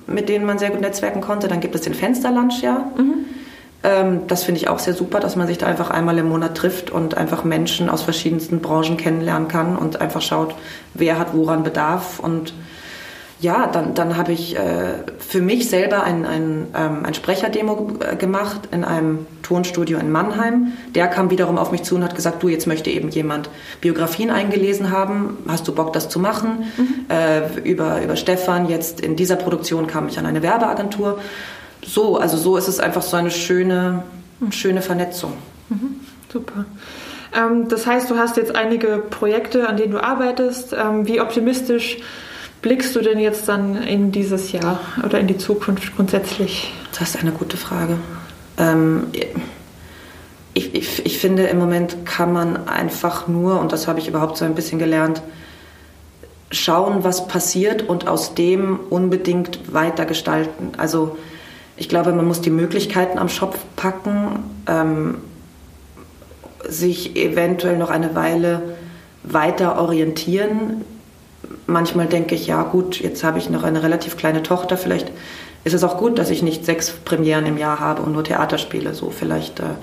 mit 0.06 0.28
denen 0.28 0.44
man 0.44 0.58
sehr 0.58 0.68
gut 0.68 0.82
netzwerken 0.82 1.22
konnte. 1.22 1.48
Dann 1.48 1.60
gibt 1.60 1.74
es 1.74 1.80
den 1.80 1.94
Fensterlunch, 1.94 2.60
ja. 2.60 2.90
Mhm. 2.94 3.24
Ähm, 3.84 4.26
das 4.28 4.44
finde 4.44 4.60
ich 4.60 4.68
auch 4.68 4.78
sehr 4.78 4.94
super, 4.94 5.20
dass 5.20 5.36
man 5.36 5.46
sich 5.46 5.58
da 5.58 5.66
einfach 5.66 5.90
einmal 5.90 6.18
im 6.18 6.28
Monat 6.28 6.56
trifft 6.56 6.90
und 6.90 7.16
einfach 7.16 7.44
Menschen 7.44 7.88
aus 7.88 8.02
verschiedensten 8.02 8.60
Branchen 8.60 8.96
kennenlernen 8.96 9.48
kann 9.48 9.76
und 9.76 10.00
einfach 10.00 10.22
schaut, 10.22 10.54
wer 10.94 11.18
hat 11.18 11.34
woran 11.34 11.62
Bedarf. 11.62 12.20
Und 12.20 12.54
ja, 13.40 13.66
dann, 13.66 13.94
dann 13.94 14.16
habe 14.16 14.30
ich 14.30 14.56
äh, 14.56 14.94
für 15.18 15.40
mich 15.40 15.68
selber 15.68 16.04
ein, 16.04 16.24
ein, 16.24 16.68
ähm, 16.76 17.04
ein 17.04 17.12
Sprecherdemo 17.12 17.98
äh, 17.98 18.14
gemacht 18.14 18.68
in 18.70 18.84
einem 18.84 19.26
Tonstudio 19.42 19.98
in 19.98 20.12
Mannheim. 20.12 20.74
Der 20.94 21.08
kam 21.08 21.30
wiederum 21.30 21.58
auf 21.58 21.72
mich 21.72 21.82
zu 21.82 21.96
und 21.96 22.04
hat 22.04 22.14
gesagt, 22.14 22.40
du, 22.44 22.48
jetzt 22.48 22.68
möchte 22.68 22.88
eben 22.88 23.08
jemand 23.08 23.50
Biografien 23.80 24.30
eingelesen 24.30 24.92
haben. 24.92 25.38
Hast 25.48 25.66
du 25.66 25.74
Bock, 25.74 25.92
das 25.92 26.08
zu 26.08 26.20
machen? 26.20 26.66
Mhm. 26.76 27.06
Äh, 27.08 27.68
über, 27.68 28.00
über 28.00 28.14
Stefan, 28.14 28.68
jetzt 28.68 29.00
in 29.00 29.16
dieser 29.16 29.34
Produktion 29.34 29.88
kam 29.88 30.06
ich 30.06 30.20
an 30.20 30.26
eine 30.26 30.42
Werbeagentur 30.42 31.18
so, 31.84 32.16
also 32.16 32.36
so 32.36 32.56
ist 32.56 32.68
es 32.68 32.80
einfach 32.80 33.02
so 33.02 33.16
eine 33.16 33.30
schöne, 33.30 34.02
schöne 34.50 34.82
Vernetzung. 34.82 35.34
Mhm, 35.68 36.00
super. 36.32 36.64
Ähm, 37.34 37.68
das 37.68 37.86
heißt, 37.86 38.10
du 38.10 38.16
hast 38.16 38.36
jetzt 38.36 38.54
einige 38.54 38.98
Projekte, 38.98 39.68
an 39.68 39.76
denen 39.76 39.92
du 39.92 40.02
arbeitest. 40.02 40.72
Ähm, 40.72 41.06
wie 41.06 41.20
optimistisch 41.20 41.98
blickst 42.60 42.94
du 42.94 43.00
denn 43.00 43.18
jetzt 43.18 43.48
dann 43.48 43.82
in 43.82 44.12
dieses 44.12 44.52
Jahr 44.52 44.80
oder 45.04 45.18
in 45.18 45.26
die 45.26 45.38
Zukunft 45.38 45.96
grundsätzlich? 45.96 46.72
Das 46.98 47.14
ist 47.14 47.20
eine 47.20 47.32
gute 47.32 47.56
Frage. 47.56 47.96
Ähm, 48.58 49.08
ich, 50.54 50.74
ich, 50.74 51.06
ich 51.06 51.18
finde, 51.18 51.44
im 51.44 51.58
Moment 51.58 52.04
kann 52.04 52.32
man 52.32 52.68
einfach 52.68 53.26
nur, 53.26 53.58
und 53.58 53.72
das 53.72 53.88
habe 53.88 53.98
ich 53.98 54.08
überhaupt 54.08 54.36
so 54.36 54.44
ein 54.44 54.54
bisschen 54.54 54.78
gelernt, 54.78 55.22
schauen, 56.50 57.02
was 57.02 57.26
passiert 57.28 57.88
und 57.88 58.06
aus 58.06 58.34
dem 58.34 58.78
unbedingt 58.90 59.72
weiter 59.72 60.04
gestalten. 60.04 60.72
Also 60.76 61.16
ich 61.76 61.88
glaube, 61.88 62.12
man 62.12 62.26
muss 62.26 62.40
die 62.40 62.50
Möglichkeiten 62.50 63.18
am 63.18 63.28
Schopf 63.28 63.58
packen, 63.76 64.44
ähm, 64.66 65.16
sich 66.68 67.16
eventuell 67.16 67.76
noch 67.76 67.90
eine 67.90 68.14
Weile 68.14 68.62
weiter 69.22 69.80
orientieren. 69.80 70.84
Manchmal 71.66 72.06
denke 72.06 72.34
ich, 72.34 72.46
ja 72.46 72.62
gut, 72.62 73.00
jetzt 73.00 73.24
habe 73.24 73.38
ich 73.38 73.50
noch 73.50 73.64
eine 73.64 73.82
relativ 73.82 74.16
kleine 74.16 74.42
Tochter, 74.42 74.76
vielleicht 74.76 75.10
ist 75.64 75.74
es 75.74 75.84
auch 75.84 75.96
gut, 75.96 76.18
dass 76.18 76.30
ich 76.30 76.42
nicht 76.42 76.64
sechs 76.64 76.90
Premieren 76.90 77.46
im 77.46 77.56
Jahr 77.56 77.78
habe 77.78 78.02
und 78.02 78.12
nur 78.12 78.24
Theater 78.24 78.58
spiele. 78.58 78.94
So 78.94 79.10
vielleicht, 79.10 79.60
äh, 79.60 79.74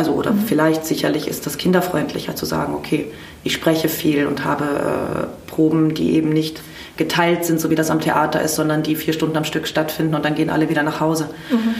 also 0.00 0.12
oder 0.12 0.32
mhm. 0.32 0.44
vielleicht 0.46 0.86
sicherlich 0.86 1.28
ist 1.28 1.44
das 1.44 1.58
kinderfreundlicher 1.58 2.34
zu 2.34 2.46
sagen, 2.46 2.74
okay, 2.74 3.12
ich 3.44 3.52
spreche 3.52 3.90
viel 3.90 4.26
und 4.26 4.46
habe 4.46 4.64
äh, 4.64 5.50
Proben, 5.50 5.92
die 5.92 6.14
eben 6.14 6.30
nicht 6.30 6.62
geteilt 6.96 7.44
sind, 7.44 7.60
so 7.60 7.68
wie 7.68 7.74
das 7.74 7.90
am 7.90 8.00
Theater 8.00 8.40
ist, 8.40 8.54
sondern 8.54 8.82
die 8.82 8.96
vier 8.96 9.12
Stunden 9.12 9.36
am 9.36 9.44
Stück 9.44 9.68
stattfinden 9.68 10.14
und 10.14 10.24
dann 10.24 10.34
gehen 10.34 10.48
alle 10.48 10.70
wieder 10.70 10.82
nach 10.82 11.00
Hause. 11.00 11.28
Mhm. 11.50 11.74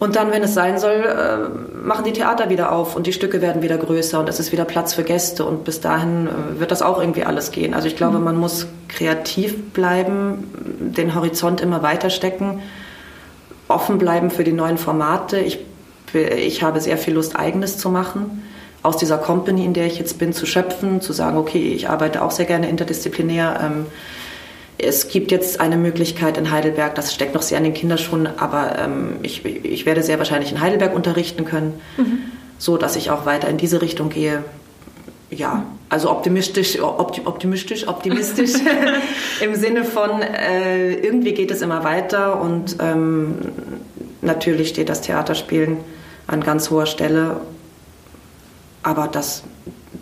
Und 0.00 0.16
dann, 0.16 0.32
wenn 0.32 0.42
es 0.42 0.52
sein 0.52 0.80
soll, 0.80 1.04
äh, 1.04 1.76
machen 1.86 2.04
die 2.04 2.12
Theater 2.12 2.50
wieder 2.50 2.72
auf 2.72 2.96
und 2.96 3.06
die 3.06 3.12
Stücke 3.12 3.40
werden 3.40 3.62
wieder 3.62 3.78
größer 3.78 4.18
und 4.18 4.28
es 4.28 4.40
ist 4.40 4.50
wieder 4.50 4.64
Platz 4.64 4.94
für 4.94 5.04
Gäste 5.04 5.44
und 5.44 5.62
bis 5.62 5.80
dahin 5.80 6.26
äh, 6.26 6.58
wird 6.58 6.72
das 6.72 6.82
auch 6.82 7.00
irgendwie 7.00 7.22
alles 7.22 7.52
gehen. 7.52 7.72
Also 7.72 7.86
ich 7.86 7.94
glaube, 7.94 8.18
mhm. 8.18 8.24
man 8.24 8.36
muss 8.36 8.66
kreativ 8.88 9.72
bleiben, 9.74 10.50
den 10.80 11.14
Horizont 11.14 11.60
immer 11.60 11.84
weiter 11.84 12.10
stecken, 12.10 12.62
offen 13.68 13.98
bleiben 13.98 14.32
für 14.32 14.42
die 14.42 14.52
neuen 14.52 14.76
Formate. 14.76 15.38
Ich, 15.38 15.60
ich 16.14 16.62
habe 16.62 16.80
sehr 16.80 16.98
viel 16.98 17.14
Lust, 17.14 17.36
eigenes 17.36 17.78
zu 17.78 17.90
machen 17.90 18.42
aus 18.82 18.96
dieser 18.96 19.18
Company, 19.18 19.64
in 19.64 19.74
der 19.74 19.86
ich 19.86 19.98
jetzt 19.98 20.18
bin, 20.18 20.32
zu 20.32 20.46
schöpfen, 20.46 21.00
zu 21.00 21.12
sagen, 21.12 21.36
okay, 21.36 21.72
ich 21.72 21.88
arbeite 21.88 22.22
auch 22.22 22.30
sehr 22.30 22.46
gerne 22.46 22.68
interdisziplinär. 22.68 23.60
Ähm, 23.62 23.86
es 24.78 25.08
gibt 25.08 25.32
jetzt 25.32 25.60
eine 25.60 25.76
Möglichkeit 25.76 26.38
in 26.38 26.52
Heidelberg, 26.52 26.94
das 26.94 27.12
steckt 27.12 27.34
noch 27.34 27.42
sehr 27.42 27.58
an 27.58 27.64
den 27.64 27.74
Kinderschuhen, 27.74 28.28
aber 28.38 28.78
ähm, 28.78 29.16
ich, 29.22 29.44
ich 29.44 29.86
werde 29.86 30.04
sehr 30.04 30.18
wahrscheinlich 30.18 30.52
in 30.52 30.60
Heidelberg 30.60 30.94
unterrichten 30.94 31.44
können, 31.44 31.80
mhm. 31.96 32.20
so 32.58 32.76
dass 32.76 32.94
ich 32.94 33.10
auch 33.10 33.26
weiter 33.26 33.48
in 33.48 33.56
diese 33.56 33.82
Richtung 33.82 34.08
gehe. 34.08 34.44
ja, 35.30 35.64
also 35.88 36.10
optimistisch, 36.10 36.80
optimistisch, 36.80 37.88
optimistisch 37.88 38.52
im 39.40 39.56
Sinne 39.56 39.84
von 39.84 40.22
äh, 40.22 40.94
irgendwie 40.94 41.32
geht 41.32 41.50
es 41.50 41.60
immer 41.60 41.82
weiter 41.82 42.40
und 42.40 42.76
ähm, 42.80 43.34
natürlich 44.22 44.68
steht 44.68 44.88
das 44.88 45.00
Theaterspielen 45.00 45.78
an 46.28 46.42
ganz 46.42 46.70
hoher 46.70 46.86
Stelle, 46.86 47.40
aber 48.84 49.08
das 49.08 49.42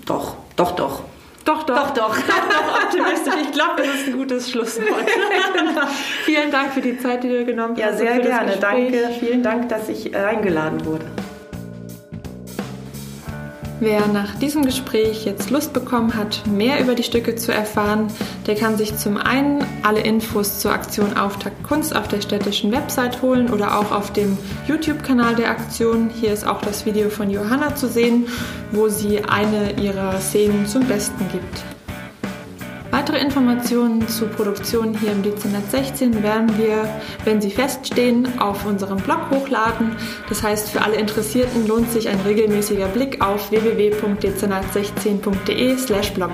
doch, 0.04 0.36
doch, 0.56 0.72
doch. 0.72 1.02
Doch, 1.44 1.62
doch. 1.62 1.76
Doch, 1.76 1.90
doch. 1.94 2.16
optimistisch. 2.84 3.34
Ich 3.42 3.52
glaube, 3.52 3.76
das 3.76 3.86
ist 3.86 4.06
ein 4.08 4.16
gutes 4.16 4.50
Schlusswort. 4.50 4.88
Vielen 6.24 6.50
Dank 6.50 6.72
für 6.72 6.80
die 6.80 6.98
Zeit, 6.98 7.22
die 7.22 7.28
du 7.28 7.44
genommen 7.44 7.74
hast. 7.74 7.80
Ja, 7.80 7.92
sehr 7.92 8.18
gerne. 8.18 8.56
Danke. 8.56 9.10
Vielen 9.20 9.44
Dank, 9.44 9.68
dass 9.68 9.88
ich 9.88 10.14
eingeladen 10.14 10.84
wurde. 10.84 11.06
Wer 13.78 14.08
nach 14.08 14.34
diesem 14.36 14.64
Gespräch 14.64 15.26
jetzt 15.26 15.50
Lust 15.50 15.74
bekommen 15.74 16.14
hat, 16.14 16.46
mehr 16.46 16.80
über 16.80 16.94
die 16.94 17.02
Stücke 17.02 17.36
zu 17.36 17.52
erfahren, 17.52 18.08
der 18.46 18.54
kann 18.54 18.78
sich 18.78 18.96
zum 18.96 19.18
einen 19.18 19.62
alle 19.82 20.00
Infos 20.00 20.60
zur 20.60 20.72
Aktion 20.72 21.14
Auftakt 21.14 21.62
Kunst 21.62 21.94
auf 21.94 22.08
der 22.08 22.22
städtischen 22.22 22.72
Website 22.72 23.20
holen 23.20 23.50
oder 23.50 23.78
auch 23.78 23.92
auf 23.92 24.14
dem 24.14 24.38
YouTube-Kanal 24.66 25.34
der 25.34 25.50
Aktion. 25.50 26.08
Hier 26.08 26.32
ist 26.32 26.46
auch 26.46 26.62
das 26.62 26.86
Video 26.86 27.10
von 27.10 27.28
Johanna 27.28 27.74
zu 27.74 27.86
sehen, 27.86 28.28
wo 28.72 28.88
sie 28.88 29.22
eine 29.24 29.78
ihrer 29.78 30.20
Szenen 30.20 30.66
zum 30.66 30.84
Besten 30.86 31.28
gibt. 31.30 31.75
Weitere 32.96 33.18
Informationen 33.18 34.08
zu 34.08 34.26
Produktionen 34.26 34.98
hier 34.98 35.12
im 35.12 35.22
Dezernat 35.22 35.70
16 35.70 36.22
werden 36.22 36.56
wir, 36.56 36.88
wenn 37.24 37.42
sie 37.42 37.50
feststehen, 37.50 38.40
auf 38.40 38.64
unserem 38.64 38.96
Blog 38.96 39.28
hochladen. 39.30 39.94
Das 40.30 40.42
heißt, 40.42 40.70
für 40.70 40.80
alle 40.80 40.96
Interessierten 40.96 41.66
lohnt 41.66 41.90
sich 41.90 42.08
ein 42.08 42.20
regelmäßiger 42.20 42.88
Blick 42.88 43.20
auf 43.20 43.50
www.dezernat16.de/blog. 43.50 46.32